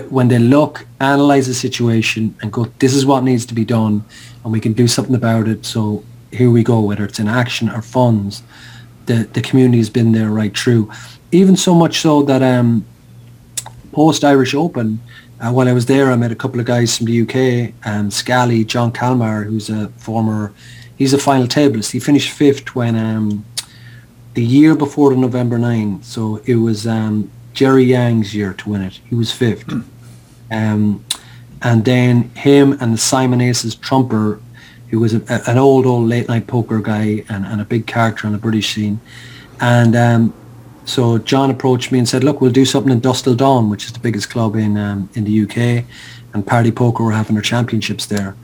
[0.10, 4.04] when they look, analyze the situation, and go, this is what needs to be done,
[4.44, 5.66] and we can do something about it.
[5.66, 8.42] So here we go, whether it's in action or funds,
[9.06, 10.92] the the community has been there right through.
[11.36, 12.86] Even so much so that um,
[13.92, 15.02] post Irish Open,
[15.42, 18.10] uh, while I was there, I met a couple of guys from the UK, um,
[18.10, 20.54] Scally, John Kalmar, who's a former,
[20.98, 21.92] he's a final tableist.
[21.92, 23.44] He finished fifth when um,
[24.34, 26.04] the year before the November 9.
[26.04, 29.02] So it was um, Jerry Yang's year to win it.
[29.10, 29.70] He was fifth.
[30.50, 31.04] Um,
[31.62, 34.40] and then him and the Simon Aces Trumper,
[34.90, 37.88] who was a, a, an old, old late night poker guy and, and a big
[37.88, 39.02] character on the British scene.
[39.60, 40.34] And um,
[40.86, 43.86] so John approached me and said, look, we'll do something in Dusk Till Dawn, which
[43.86, 45.86] is the biggest club in um, in the UK.
[46.34, 48.36] And Party Poker were having their championships there.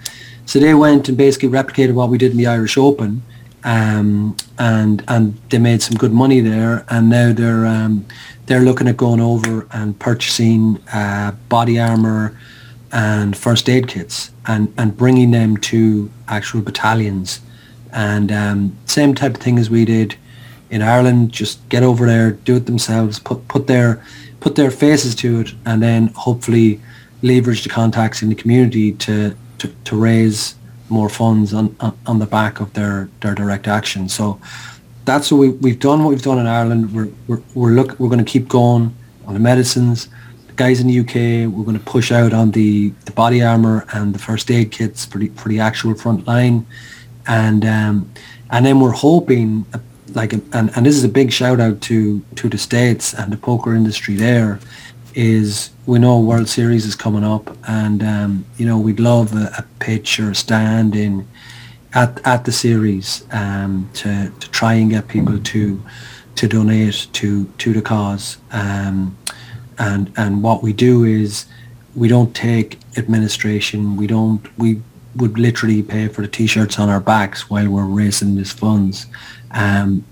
[0.46, 3.22] So they went and basically replicated what we did in the Irish Open.
[3.64, 6.86] Um, and and they made some good money there.
[6.90, 8.06] And now they're um,
[8.48, 12.38] they're looking at going over and purchasing uh, body armor
[12.92, 17.40] and first aid kits and, and bringing them to actual battalions.
[17.94, 20.16] And um, same type of thing as we did
[20.72, 24.04] in Ireland, just get over there, do it themselves, put put their
[24.40, 26.80] put their faces to it, and then hopefully
[27.22, 30.56] leverage the contacts in the community to to, to raise
[30.90, 34.10] more funds on, on, on the back of their, their direct action.
[34.10, 34.42] So
[35.06, 36.04] that's what we, we've done.
[36.04, 38.96] What we've done in Ireland, we're we're we're look we're going to keep going
[39.26, 40.08] on the medicines.
[40.48, 43.86] The guys in the UK, we're going to push out on the, the body armor
[43.94, 46.66] and the first aid kits for the for the actual front line,
[47.28, 48.12] and um,
[48.52, 49.66] and then we're hoping
[50.16, 53.38] like and, and this is a big shout out to to the states and the
[53.38, 54.60] poker industry there
[55.14, 59.54] is we know World Series is coming up and um, you know we'd love a,
[59.58, 61.28] a, pitch or a stand in
[61.94, 65.82] at at the series um, to to try and get people to
[66.36, 68.38] to donate to to the cause.
[68.52, 69.18] Um,
[69.78, 71.46] and and what we do is
[71.96, 74.82] we don't take administration we don't we
[75.18, 79.08] would literally pay for the t-shirts on our backs while we're raising these funds
[79.54, 80.06] um,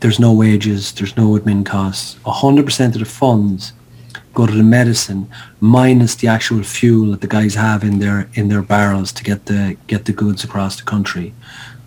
[0.00, 2.16] there's no wages, there's no admin costs.
[2.24, 3.72] 100% of the funds
[4.34, 5.28] go to the medicine
[5.60, 9.46] minus the actual fuel that the guys have in their in their barrels to get
[9.46, 11.34] the get the goods across the country.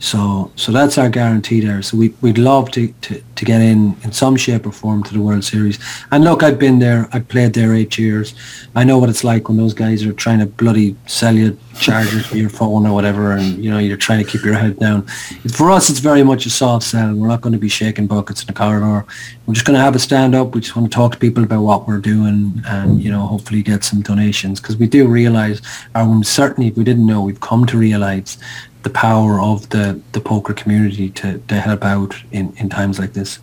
[0.06, 1.82] So so that's our guarantee there.
[1.82, 5.12] So we, we'd love to, to, to get in in some shape or form to
[5.12, 5.80] the World Series.
[6.12, 7.10] And look, I've been there.
[7.12, 8.36] I played there eight years.
[8.76, 12.28] I know what it's like when those guys are trying to bloody sell you chargers
[12.28, 15.08] for your phone or whatever, and you know you're trying to keep your head down.
[15.51, 17.16] For us, it's very much a soft sell.
[17.16, 19.08] We're not going to be shaking buckets in the corridor.
[19.47, 20.53] We're just going to have a stand up.
[20.53, 23.64] We just want to talk to people about what we're doing, and you know hopefully
[23.64, 25.62] get some donations because we do realise,
[25.95, 28.38] or certainly if we didn't know, we've come to realise
[28.86, 33.13] the power of the, the poker community to, to help out in, in times like
[33.13, 33.39] this.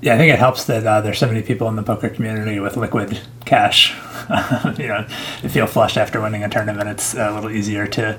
[0.00, 2.58] Yeah, I think it helps that uh, there's so many people in the poker community
[2.58, 3.94] with liquid cash.
[4.78, 5.06] you know,
[5.42, 8.16] to feel flush after winning a tournament, it's a little easier to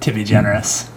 [0.00, 0.88] to be generous.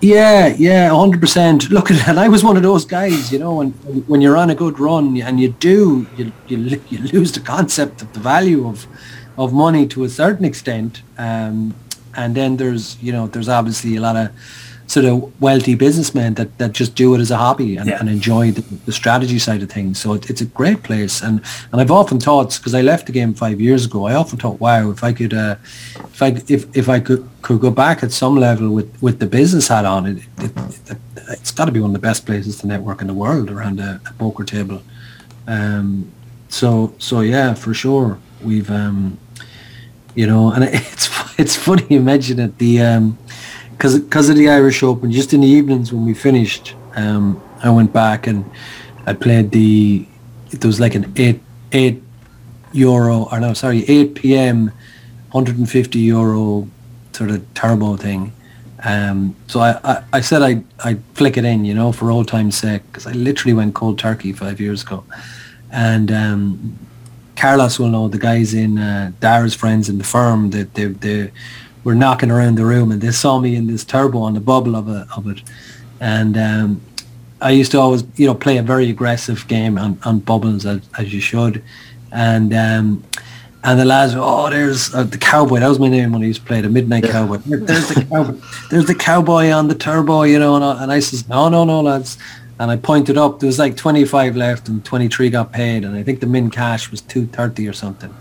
[0.00, 1.68] Yeah, yeah, hundred percent.
[1.70, 3.72] Look at and I was one of those guys, you know, when
[4.06, 8.00] when you're on a good run and you do, you you, you lose the concept
[8.00, 8.86] of the value of
[9.36, 11.02] of money to a certain extent.
[11.18, 11.74] Um,
[12.16, 14.30] and then there's you know there's obviously a lot of
[14.86, 17.98] sort of wealthy businessmen that, that just do it as a hobby and, yeah.
[17.98, 19.98] and enjoy the, the, strategy side of things.
[19.98, 21.22] So it, it's a great place.
[21.22, 21.40] And,
[21.72, 24.60] and I've often thought, because I left the game five years ago, I often thought,
[24.60, 25.56] wow, if I could, uh,
[25.96, 29.26] if I, if, if I could, could go back at some level with, with the
[29.26, 30.52] business hat on, it, it,
[30.90, 30.98] it
[31.28, 33.80] has got to be one of the best places to network in the world around
[33.80, 34.82] a, a poker table.
[35.46, 36.12] Um,
[36.48, 38.18] so, so yeah, for sure.
[38.42, 39.18] We've, um,
[40.14, 41.08] you know, and it's
[41.38, 42.58] it's funny you mention it.
[42.58, 43.18] The um,
[43.72, 47.70] because because of the Irish Open, just in the evenings when we finished, um, I
[47.70, 48.44] went back and
[49.06, 50.06] I played the.
[50.50, 51.40] It was like an eight
[51.72, 52.02] eight
[52.72, 54.72] euro or no, sorry, eight p.m.
[55.32, 56.68] 150 euro
[57.12, 58.32] sort of turbo thing.
[58.84, 62.28] Um, so I, I, I said I I flick it in, you know, for old
[62.28, 65.04] time's sake, because I literally went cold turkey five years ago,
[65.72, 66.78] and um,
[67.36, 71.30] Carlos will know the guys in uh, Dara's friends in the firm that they, they
[71.84, 74.76] were knocking around the room and they saw me in this turbo on the bubble
[74.76, 75.42] of, a, of it.
[76.00, 76.80] And um,
[77.40, 80.80] I used to always, you know, play a very aggressive game on, on bubbles as,
[80.98, 81.62] as you should.
[82.10, 83.04] And um,
[83.64, 85.60] And the lads, oh, there's uh, the cowboy.
[85.60, 87.38] That was my name when I used to play the midnight cowboy.
[87.46, 88.36] There's the cowboy.
[88.70, 90.54] There's the cowboy on the turbo, you know.
[90.56, 92.18] And I, and I says, no, no, no, lads.
[92.58, 93.40] And I pointed up.
[93.40, 95.84] There was like 25 left, and 23 got paid.
[95.84, 98.14] And I think the min cash was 230 or something.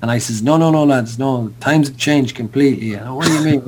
[0.00, 1.52] And I says, no, no, no, lads, no.
[1.58, 2.94] Times have changed completely.
[2.94, 3.62] And, what do you mean?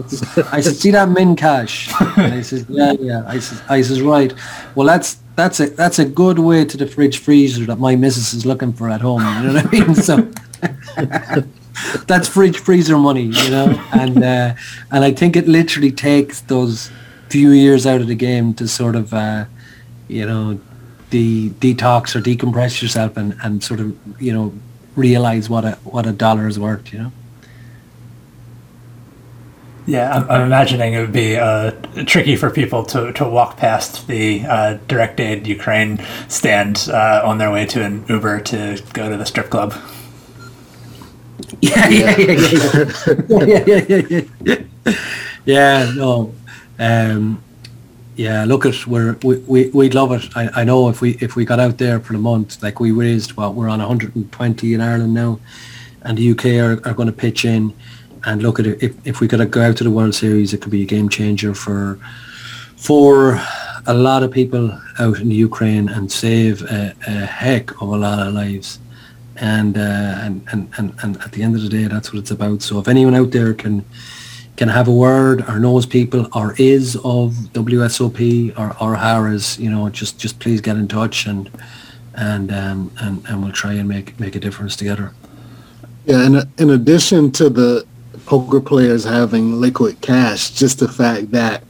[0.52, 1.90] I said, see that min cash?
[2.16, 3.24] And he says, yeah, yeah.
[3.26, 4.32] I says, I says, right.
[4.74, 8.34] Well, that's that's a that's a good way to the fridge freezer that my missus
[8.34, 9.22] is looking for at home.
[9.22, 9.94] You know what I mean?
[9.94, 10.30] So
[12.06, 13.82] that's fridge freezer money, you know.
[13.92, 14.54] And uh,
[14.92, 16.90] and I think it literally takes those
[17.30, 19.44] few years out of the game to sort of, uh,
[20.10, 20.60] you know,
[21.10, 24.52] de- detox or decompress yourself and, and sort of, you know,
[24.96, 26.92] realize what a what a dollar is worth.
[26.92, 27.12] You know.
[29.86, 31.72] Yeah, I'm, I'm imagining it would be uh,
[32.06, 35.98] tricky for people to, to walk past the uh, Direct Aid Ukraine
[36.28, 39.74] stand uh, on their way to an Uber to go to the strip club.
[41.62, 42.34] Yeah, yeah, yeah,
[43.28, 44.22] yeah, yeah, yeah, yeah,
[44.84, 44.94] yeah.
[45.44, 46.32] Yeah, no,
[46.78, 47.42] um,
[48.20, 48.44] yeah.
[48.44, 50.36] Look at we're we, we we'd love it.
[50.36, 52.90] I, I know if we if we got out there for the month, like we
[52.90, 55.40] raised what we're on 120 in Ireland now,
[56.02, 57.72] and the UK are, are going to pitch in.
[58.24, 58.82] And look at it.
[58.82, 61.08] If if we could go out to the World Series, it could be a game
[61.08, 61.98] changer for
[62.76, 63.40] for
[63.86, 67.96] a lot of people out in the Ukraine and save a, a heck of a
[67.96, 68.78] lot of lives
[69.36, 69.80] and, uh,
[70.20, 72.60] and and and and at the end of the day, that's what it's about.
[72.60, 73.86] So if anyone out there can
[74.60, 79.70] can have a word or knows people or is of WSOP or or Harrah's, you
[79.70, 81.50] know, just just please get in touch and
[82.14, 85.14] and um, and and we'll try and make make a difference together.
[86.04, 87.86] Yeah, and in addition to the
[88.26, 91.64] poker players having liquid cash, just the fact that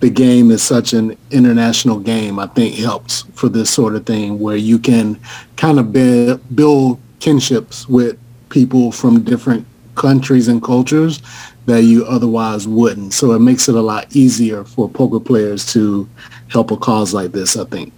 [0.00, 4.38] the game is such an international game, I think helps for this sort of thing
[4.38, 5.18] where you can
[5.56, 8.18] kind of build, build kinships with
[8.50, 11.22] people from different countries and cultures
[11.66, 13.12] that you otherwise wouldn't.
[13.12, 16.08] So it makes it a lot easier for poker players to
[16.48, 17.92] help a cause like this, I think.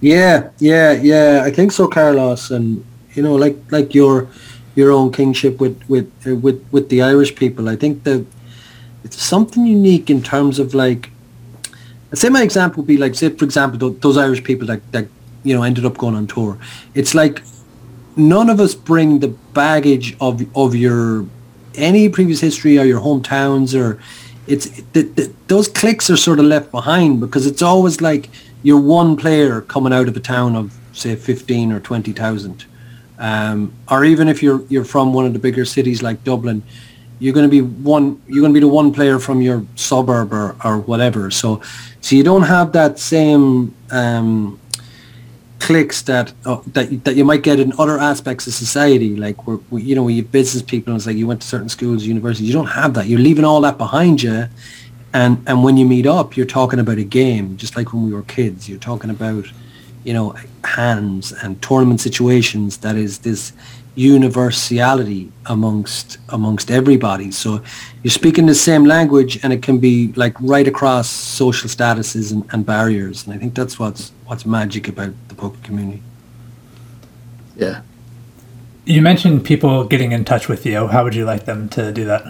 [0.00, 1.42] Yeah, yeah, yeah.
[1.44, 2.84] I think so, Carlos, and
[3.14, 4.28] you know, like like your
[4.74, 7.68] your own kingship with with uh, with with the Irish people.
[7.68, 8.26] I think that
[9.04, 11.10] it's something unique in terms of like.
[12.10, 15.06] I'd say my example would be like, say for example, those Irish people that that
[15.44, 16.58] you know ended up going on tour.
[16.94, 17.40] It's like
[18.16, 21.26] none of us bring the baggage of of your
[21.74, 24.00] any previous history or your hometowns or
[24.46, 28.28] it's the, those cliques are sort of left behind because it's always like
[28.62, 32.64] you're one player coming out of a town of say 15 or 20,000
[33.18, 36.62] um, or even if you're you're from one of the bigger cities like Dublin
[37.22, 40.32] you're going to be one you're going to be the one player from your suburb
[40.32, 41.30] or, or whatever.
[41.30, 41.62] So
[42.00, 44.58] so you don't have that same um,
[45.62, 49.58] cliques that uh, that that you might get in other aspects of society, like where,
[49.80, 52.48] you know you business people and it's like you went to certain schools, universities.
[52.48, 53.06] You don't have that.
[53.06, 54.48] You're leaving all that behind you,
[55.12, 58.12] and and when you meet up, you're talking about a game, just like when we
[58.12, 58.68] were kids.
[58.68, 59.46] You're talking about,
[60.02, 60.34] you know,
[60.64, 62.78] hands and tournament situations.
[62.78, 63.52] That is this
[63.94, 67.30] universality amongst amongst everybody.
[67.30, 67.62] So
[68.02, 72.44] you're speaking the same language, and it can be like right across social statuses and,
[72.52, 73.26] and barriers.
[73.26, 76.02] And I think that's what's what's magic about the poker community.
[77.56, 77.82] Yeah.
[78.84, 80.88] You mentioned people getting in touch with you.
[80.88, 82.24] How would you like them to do that?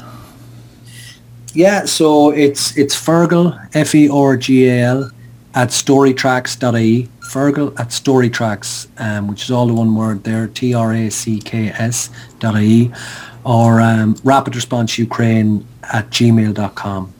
[1.55, 5.11] Yeah, so it's it's Fergal F E R G A L
[5.55, 7.09] at storytracks.ie.
[7.23, 11.39] Fergal at storytracks, um, which is all the one word there, T R A C
[11.39, 12.11] K S
[12.41, 12.93] dot ie,
[13.45, 17.13] or um, rapid response Ukraine at gmail.com.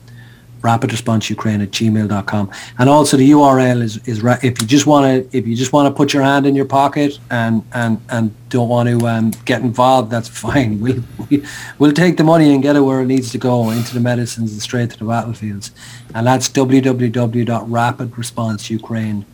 [0.61, 2.51] Rapid response Ukraine at gmail.com.
[2.79, 5.73] And also the URL is, is ra- if you just want to if you just
[5.73, 9.33] want to put your hand in your pocket and and, and don't want to um,
[9.45, 10.81] get involved, that's fine.
[10.81, 11.45] We'll, we,
[11.79, 14.53] we'll take the money and get it where it needs to go, into the medicines
[14.53, 15.71] and straight to the battlefields.
[16.15, 19.32] And that's www.rapidresponseukraine.com.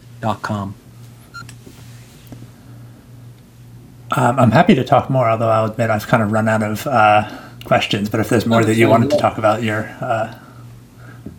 [4.11, 6.87] Um, I'm happy to talk more, although I'll admit I've kind of run out of
[6.87, 7.31] uh,
[7.65, 8.09] questions.
[8.09, 10.39] But if there's more that you wanted to talk about, you're uh,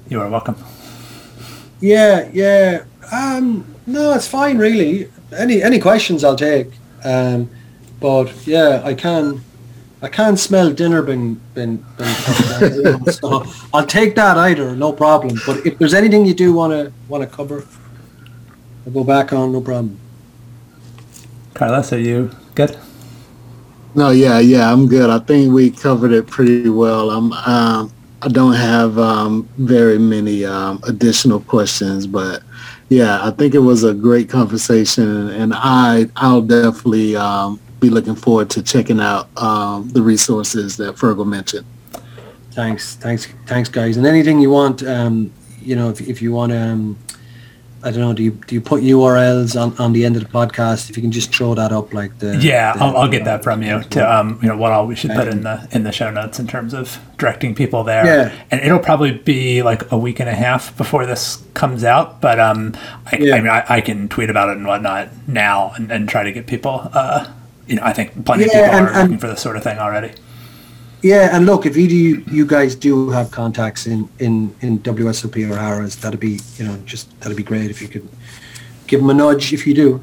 [0.07, 0.55] you are welcome.
[1.82, 2.84] Yeah, yeah.
[3.11, 5.09] Um, no, it's fine, really.
[5.36, 6.67] Any any questions I'll take.
[7.03, 7.49] Um,
[7.99, 9.41] but yeah, I can
[10.01, 15.39] I can smell dinner being been, been so I'll take that either, no problem.
[15.45, 17.65] But if there's anything you do want to want to cover,
[18.89, 19.99] I'll go back on, no problem.
[21.53, 22.75] Carlos, are you good?
[23.93, 25.11] No, yeah, yeah, I'm good.
[25.11, 27.11] I think we covered it pretty well.
[27.11, 32.41] I'm, um, I don't have um, very many um, additional questions, but
[32.89, 38.15] yeah, I think it was a great conversation, and I, I'll definitely um, be looking
[38.15, 41.67] forward to checking out um, the resources that Fergal mentioned.
[42.53, 43.97] Thanks, thanks, thanks, guys.
[43.97, 45.31] And anything you want, um,
[45.61, 46.97] you know, if, if you want to, um,
[47.82, 50.30] I don't know, do you do you put URLs on, on the end of the
[50.30, 50.89] podcast?
[50.89, 53.43] If you can just throw that up, like the Yeah, the- I'll, I'll get that
[53.43, 55.91] from you to um, you know what all we should put in the in the
[55.91, 58.05] show notes in terms of directing people there.
[58.05, 58.43] Yeah.
[58.51, 62.19] and it'll probably be like a week and a half before this comes out.
[62.21, 62.75] But um,
[63.11, 63.36] I, Yeah.
[63.36, 66.32] I mean, I, I can tweet about it and whatnot now and, and try to
[66.32, 66.89] get people.
[66.93, 67.32] Uh,
[67.67, 69.63] you know, I think plenty of people and- are and- looking for this sort of
[69.63, 70.11] thing already.
[71.01, 71.95] Yeah, and look, if you do,
[72.31, 76.77] you guys do have contacts in in in WSOP or Harrah's, that'd be you know
[76.85, 78.07] just that'd be great if you could
[78.87, 80.01] give them a nudge if you do.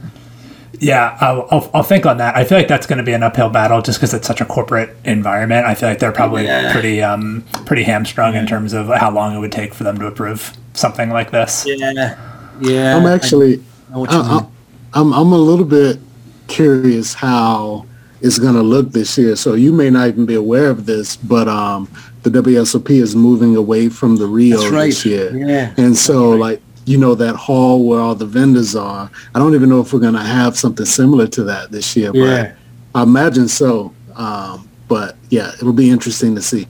[0.78, 2.36] Yeah, I'll, I'll, I'll think on that.
[2.36, 4.44] I feel like that's going to be an uphill battle just because it's such a
[4.44, 5.64] corporate environment.
[5.66, 6.70] I feel like they're probably Yeah.
[6.72, 10.06] pretty um, pretty hamstrung in terms of how long it would take for them to
[10.06, 11.64] approve something like this.
[11.66, 12.16] Yeah,
[12.60, 12.96] yeah.
[12.96, 14.16] I'm actually, I know I.
[14.38, 14.46] I,
[15.00, 15.98] I'm, I'm a little bit
[16.46, 17.86] curious how
[18.26, 19.36] it's going to look this year.
[19.36, 21.88] So you may not even be aware of this, but um,
[22.22, 24.86] the WSOP is moving away from the Rio That's right.
[24.86, 25.36] this year.
[25.36, 25.74] Yeah.
[25.76, 29.68] And so, like, you know, that hall where all the vendors are, I don't even
[29.68, 32.54] know if we're going to have something similar to that this year, Yeah.
[32.92, 33.94] but I imagine so.
[34.14, 36.66] Um, but yeah, it'll be interesting to see.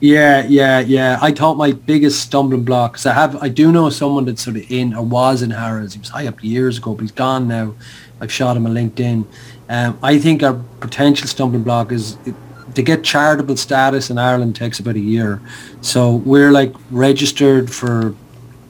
[0.00, 1.18] Yeah, yeah, yeah.
[1.22, 4.56] I thought my biggest stumbling block, because I have, I do know someone that's sort
[4.56, 5.94] of in or was in Harrah's.
[5.94, 7.74] He was high up years ago, but he's gone now.
[8.20, 9.26] I've shot him a LinkedIn.
[9.68, 12.34] Um, I think our potential stumbling block is it,
[12.74, 15.40] to get charitable status in Ireland takes about a year.
[15.80, 18.14] So we're like registered for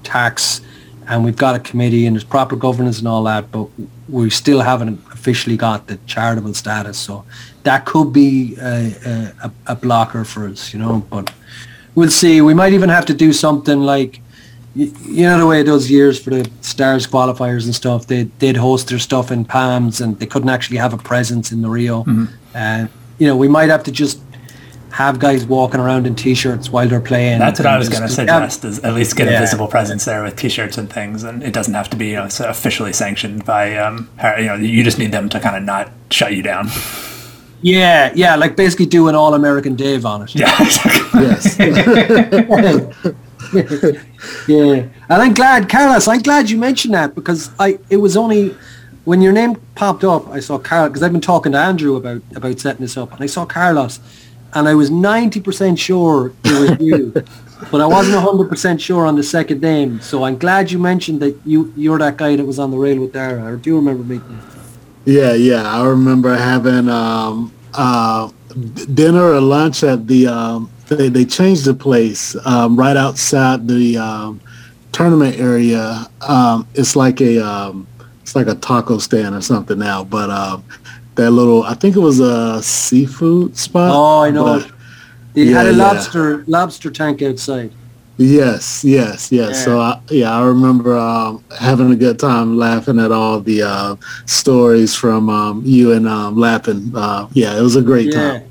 [0.03, 0.61] tax
[1.07, 3.69] and we've got a committee and there's proper governance and all that, but
[4.09, 6.99] we still haven't officially got the charitable status.
[6.99, 7.25] So
[7.63, 11.33] that could be a, a, a blocker for us, you know, but
[11.95, 12.41] we'll see.
[12.41, 14.21] We might even have to do something like,
[14.75, 18.57] you, you know the way those years for the stars qualifiers and stuff, they did
[18.57, 22.05] host their stuff in Palms and they couldn't actually have a presence in the Rio.
[22.55, 24.21] And, you know, we might have to just
[24.91, 27.41] have guys walking around in t-shirts while they're playing.
[27.41, 28.15] That's what I was going to yeah.
[28.15, 29.39] suggest is at least get Yeah.
[29.39, 32.15] a visible presence there with T-shirts and things, and it doesn't have to be you
[32.15, 35.57] know so officially sanctioned by um, Har- you know you just need them to kind
[35.57, 36.69] of not shut you down.
[37.61, 40.35] Yeah, yeah, like basically do an all-American Dave on it.
[40.37, 41.23] Yeah, exactly.
[41.23, 43.15] Yes.
[44.49, 46.09] Yeah, and I'm glad, Carlos.
[46.09, 48.57] I'm glad you mentioned that because I it was only
[49.05, 52.23] when your name popped up, I saw Carlos because I've been talking to Andrew about
[52.35, 54.01] about setting this up, and I saw Carlos,
[54.55, 57.13] and I was ninety percent sure it was you,
[57.71, 60.01] but I wasn't hundred percent sure on the second name.
[60.01, 63.01] So I'm glad you mentioned that you you're that guy that was on the rail
[63.01, 63.53] with Dara.
[63.53, 64.41] Or do you remember meeting?
[65.05, 65.21] you?
[65.21, 65.63] Yeah, yeah.
[65.63, 68.31] I remember having um, uh,
[68.93, 70.27] dinner or lunch at the.
[70.29, 74.41] Um, they they changed the place um, right outside the um,
[74.93, 76.07] tournament area.
[76.27, 77.87] Um, it's like a um,
[78.23, 80.05] it's like a taco stand or something now.
[80.05, 80.65] But um,
[81.17, 83.91] that little, I think it was a seafood spot.
[83.93, 84.45] Oh, I know.
[84.45, 84.71] but- it.
[85.35, 85.83] They had Yeah, a yeah.
[85.85, 87.73] lobster lobster tank outside.
[88.19, 89.65] Yes, yes, yes.
[89.65, 89.83] So Yeah.
[89.83, 94.95] I, yeah, I remember um, having a good time laughing at all the uh, stories
[94.95, 96.93] from um, you and um, Lappin.
[96.95, 98.43] Uh, yeah, it was a great Yeah, time.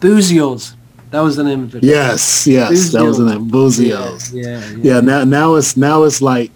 [0.00, 0.73] Buzios.
[1.14, 1.84] That was the name of it.
[1.84, 3.48] Yes, yes, that was the name.
[3.48, 4.32] Buzios.
[4.34, 6.50] Yeah, yeah, Yeah, now now it's now it's like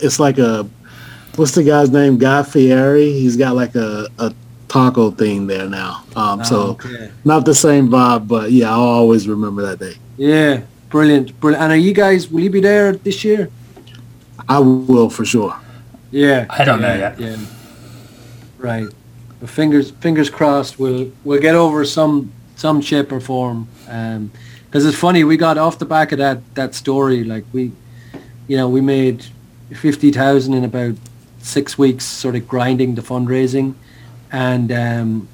[0.00, 0.66] it's like a
[1.34, 2.16] what's the guy's name?
[2.16, 3.12] Guy Fieri.
[3.12, 4.32] He's got like a, a
[4.68, 6.04] taco thing there now.
[6.16, 7.10] Um, Ah, so okay.
[7.26, 9.96] not the same vibe, but yeah, I'll always remember that day.
[10.16, 11.62] Yeah, brilliant, brilliant.
[11.62, 12.30] And are you guys?
[12.30, 13.50] Will you be there this year?
[14.48, 15.54] I will for sure.
[16.10, 17.20] Yeah, I don't know yeah, yet.
[17.20, 17.36] Yeah,
[18.56, 18.88] right.
[19.38, 20.78] But fingers fingers crossed.
[20.78, 23.68] We'll we'll get over some some shape or form.
[23.88, 24.32] Um,
[24.66, 27.24] because it's funny, we got off the back of that that story.
[27.24, 27.72] Like we,
[28.48, 29.24] you know, we made
[29.72, 30.96] fifty thousand in about
[31.38, 33.74] six weeks, sort of grinding the fundraising,
[34.30, 35.28] and um,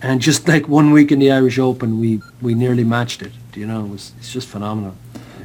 [0.00, 3.32] and just like one week in the Irish Open, we we nearly matched it.
[3.54, 4.94] You know, it was it's just phenomenal.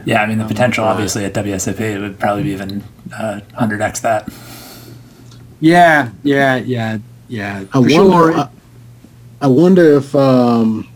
[0.05, 2.83] Yeah, I mean the potential obviously at WSOP it would probably be even
[3.15, 4.29] uh, hundred x that.
[5.59, 6.97] Yeah, yeah, yeah,
[7.29, 7.63] yeah.
[7.73, 7.93] I wonder.
[7.93, 8.33] sure.
[8.33, 8.49] I,
[9.41, 10.87] I wonder if um,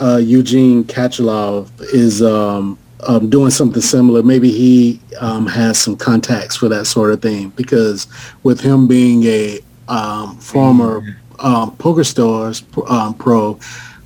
[0.00, 4.22] uh, Eugene Katchalov is um, um, doing something similar.
[4.22, 7.50] Maybe he um, has some contacts for that sort of thing.
[7.50, 8.06] Because
[8.42, 13.58] with him being a um, former um, PokerStars um, pro,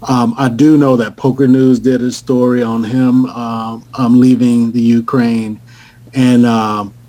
[0.06, 3.24] I do know that PokerNews did a story on him
[3.98, 5.60] leaving the Ukraine,
[6.12, 6.42] and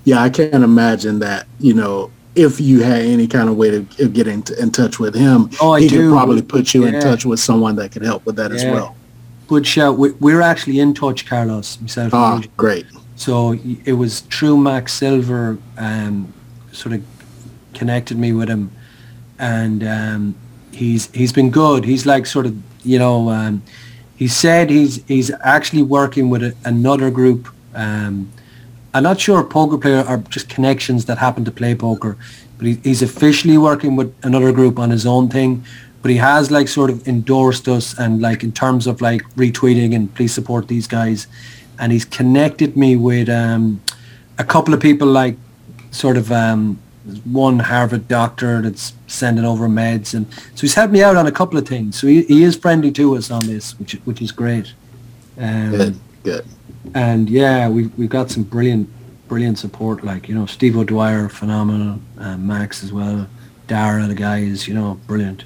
[0.05, 1.47] yeah, I can't imagine that.
[1.59, 5.15] You know, if you had any kind of way to of getting in touch with
[5.15, 6.09] him, Oh, I he do.
[6.09, 8.95] could probably put you in touch with someone that could help with that as well.
[9.47, 9.97] Good shout.
[9.97, 12.13] We, we're actually in touch, Carlos, myself.
[12.13, 12.85] Ah, great.
[13.15, 13.53] So
[13.85, 16.33] it was true Max Silver um,
[16.71, 17.03] sort of
[17.73, 18.71] connected me with him.
[19.39, 20.35] And um,
[20.71, 21.85] he's he's been good.
[21.85, 23.61] He's like sort of you know um,
[24.15, 27.47] he said he's he's actually working with a, another group.
[28.95, 32.17] I'm not sure poker player are just connections that happen to play poker,
[32.57, 35.65] but he, he's officially working with another group on his own thing.
[36.01, 39.93] But he has like sort of endorsed us and like in terms of like retweeting
[39.93, 41.27] and please support these guys,
[41.77, 43.81] and he's connected me with um,
[44.37, 45.35] a couple of people like
[45.91, 46.79] sort of um,
[47.25, 51.33] one Harvard doctor that's sending over meds, and so he's helped me out on a
[51.33, 51.99] couple of things.
[51.99, 54.71] So he, he is friendly to us on this, which which is great.
[55.37, 56.45] Um, Good, good.
[56.93, 58.89] And yeah, we've we've got some brilliant,
[59.27, 60.03] brilliant support.
[60.03, 61.99] Like you know, Steve O'Dwyer, phenomenal.
[62.17, 63.27] Uh, Max as well.
[63.67, 65.43] Dara, the guy is you know brilliant.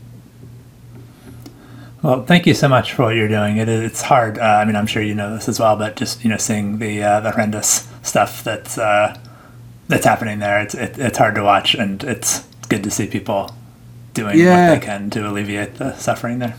[2.02, 3.58] Well, thank you so much for what you're doing.
[3.58, 4.40] It, it's hard.
[4.40, 6.80] Uh, I mean, I'm sure you know this as well, but just you know, seeing
[6.80, 9.18] the uh, the horrendous stuff that's uh,
[9.88, 13.54] that's happening there, it's it, it's hard to watch, and it's good to see people
[14.14, 14.70] doing Yeah.
[14.72, 16.56] what they can to alleviate the suffering there.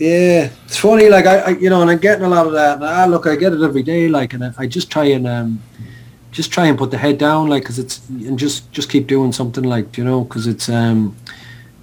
[0.00, 1.10] Yeah, it's funny.
[1.10, 2.76] Like I, I, you know, and I'm getting a lot of that.
[2.76, 4.08] And I look, I get it every day.
[4.08, 5.62] Like, and I, I just try and um,
[6.32, 9.30] just try and put the head down, like, because it's and just just keep doing
[9.30, 11.14] something, like, you know, because it's um,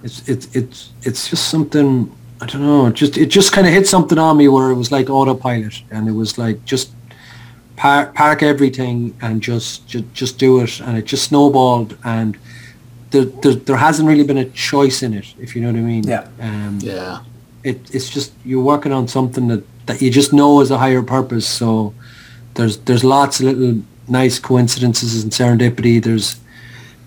[0.02, 2.12] it's it's it's it's just something.
[2.40, 2.86] I don't know.
[2.86, 5.82] It just it just kind of hit something on me where it was like autopilot,
[5.92, 6.90] and it was like just
[7.76, 12.36] park, park everything and just, just just do it, and it just snowballed, and
[13.10, 15.82] there, there there hasn't really been a choice in it, if you know what I
[15.82, 16.02] mean.
[16.04, 16.28] Yeah.
[16.40, 17.20] Um, Yeah.
[17.64, 21.02] It, it's just you're working on something that, that you just know is a higher
[21.02, 21.46] purpose.
[21.46, 21.94] So
[22.54, 26.02] there's there's lots of little nice coincidences and serendipity.
[26.02, 26.40] There's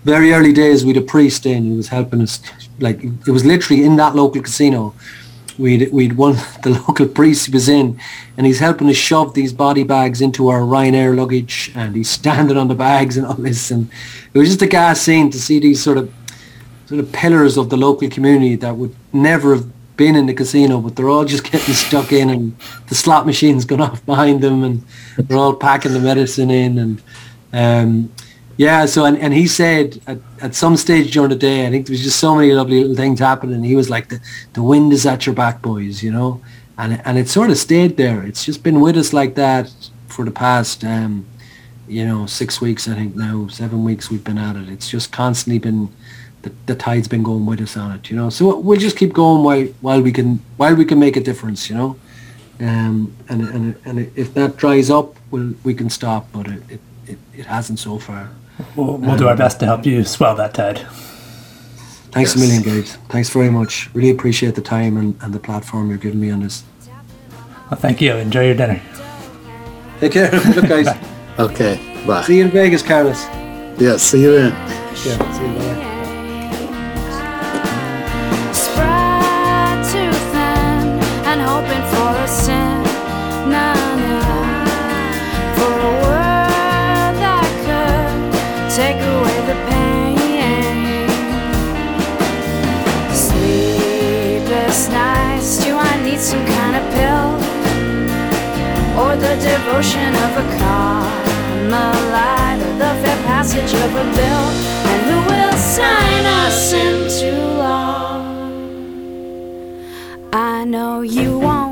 [0.04, 2.40] very early days we had a priest in who was helping us.
[2.80, 4.94] Like it was literally in that local casino.
[5.58, 7.98] We'd we'd one the local priest was in,
[8.36, 12.56] and he's helping us shove these body bags into our Ryanair luggage, and he's standing
[12.56, 13.70] on the bags and all this.
[13.70, 13.90] And
[14.32, 16.12] it was just a gas scene to see these sort of
[16.86, 19.66] sort of pillars of the local community that would never have
[20.02, 22.56] been in the casino, but they're all just getting stuck in, and
[22.88, 24.82] the slot machine's gone off behind them, and
[25.16, 27.02] they're all packing the medicine in, and
[27.52, 28.12] um,
[28.56, 28.86] yeah.
[28.86, 31.94] So and, and he said at, at some stage during the day, I think there
[31.94, 33.62] was just so many lovely little things happening.
[33.62, 34.20] He was like, the
[34.54, 36.40] the wind is at your back, boys, you know,
[36.76, 38.24] and and it sort of stayed there.
[38.24, 39.72] It's just been with us like that
[40.08, 40.84] for the past.
[40.84, 41.26] Um,
[41.88, 44.68] you know, six weeks, I think now, seven weeks we've been at it.
[44.68, 45.90] It's just constantly been,
[46.42, 48.30] the, the tide's been going with us on it, you know.
[48.30, 51.68] So we'll just keep going while, while we can, while we can make a difference,
[51.70, 51.96] you know.
[52.60, 56.80] Um, and, and, and if that dries up, we'll, we can stop, but it, it,
[57.06, 58.30] it, it hasn't so far.
[58.76, 60.78] We'll, we'll do our best to help you swell that tide.
[62.12, 62.36] Thanks Yes.
[62.36, 62.96] a million, guys.
[63.08, 63.88] Thanks very much.
[63.94, 66.62] Really appreciate the time and, and the platform you're giving me on this.
[67.70, 68.12] Well, thank you.
[68.14, 68.82] Enjoy your dinner.
[70.00, 70.30] Take care.
[70.30, 70.88] Look, guys.
[71.38, 72.04] Okay.
[72.06, 72.22] Bye.
[72.24, 73.24] See you in Vegas, Carlos.
[73.80, 73.96] Yeah.
[73.96, 74.52] See you then.
[74.52, 75.91] Yeah, see you later.
[96.22, 97.34] Some kind of pill?
[99.02, 104.46] Or the devotion of a Carmelite, or the fair passage of a bill,
[104.90, 108.22] and who will sign us into law?
[110.32, 111.71] I know you won't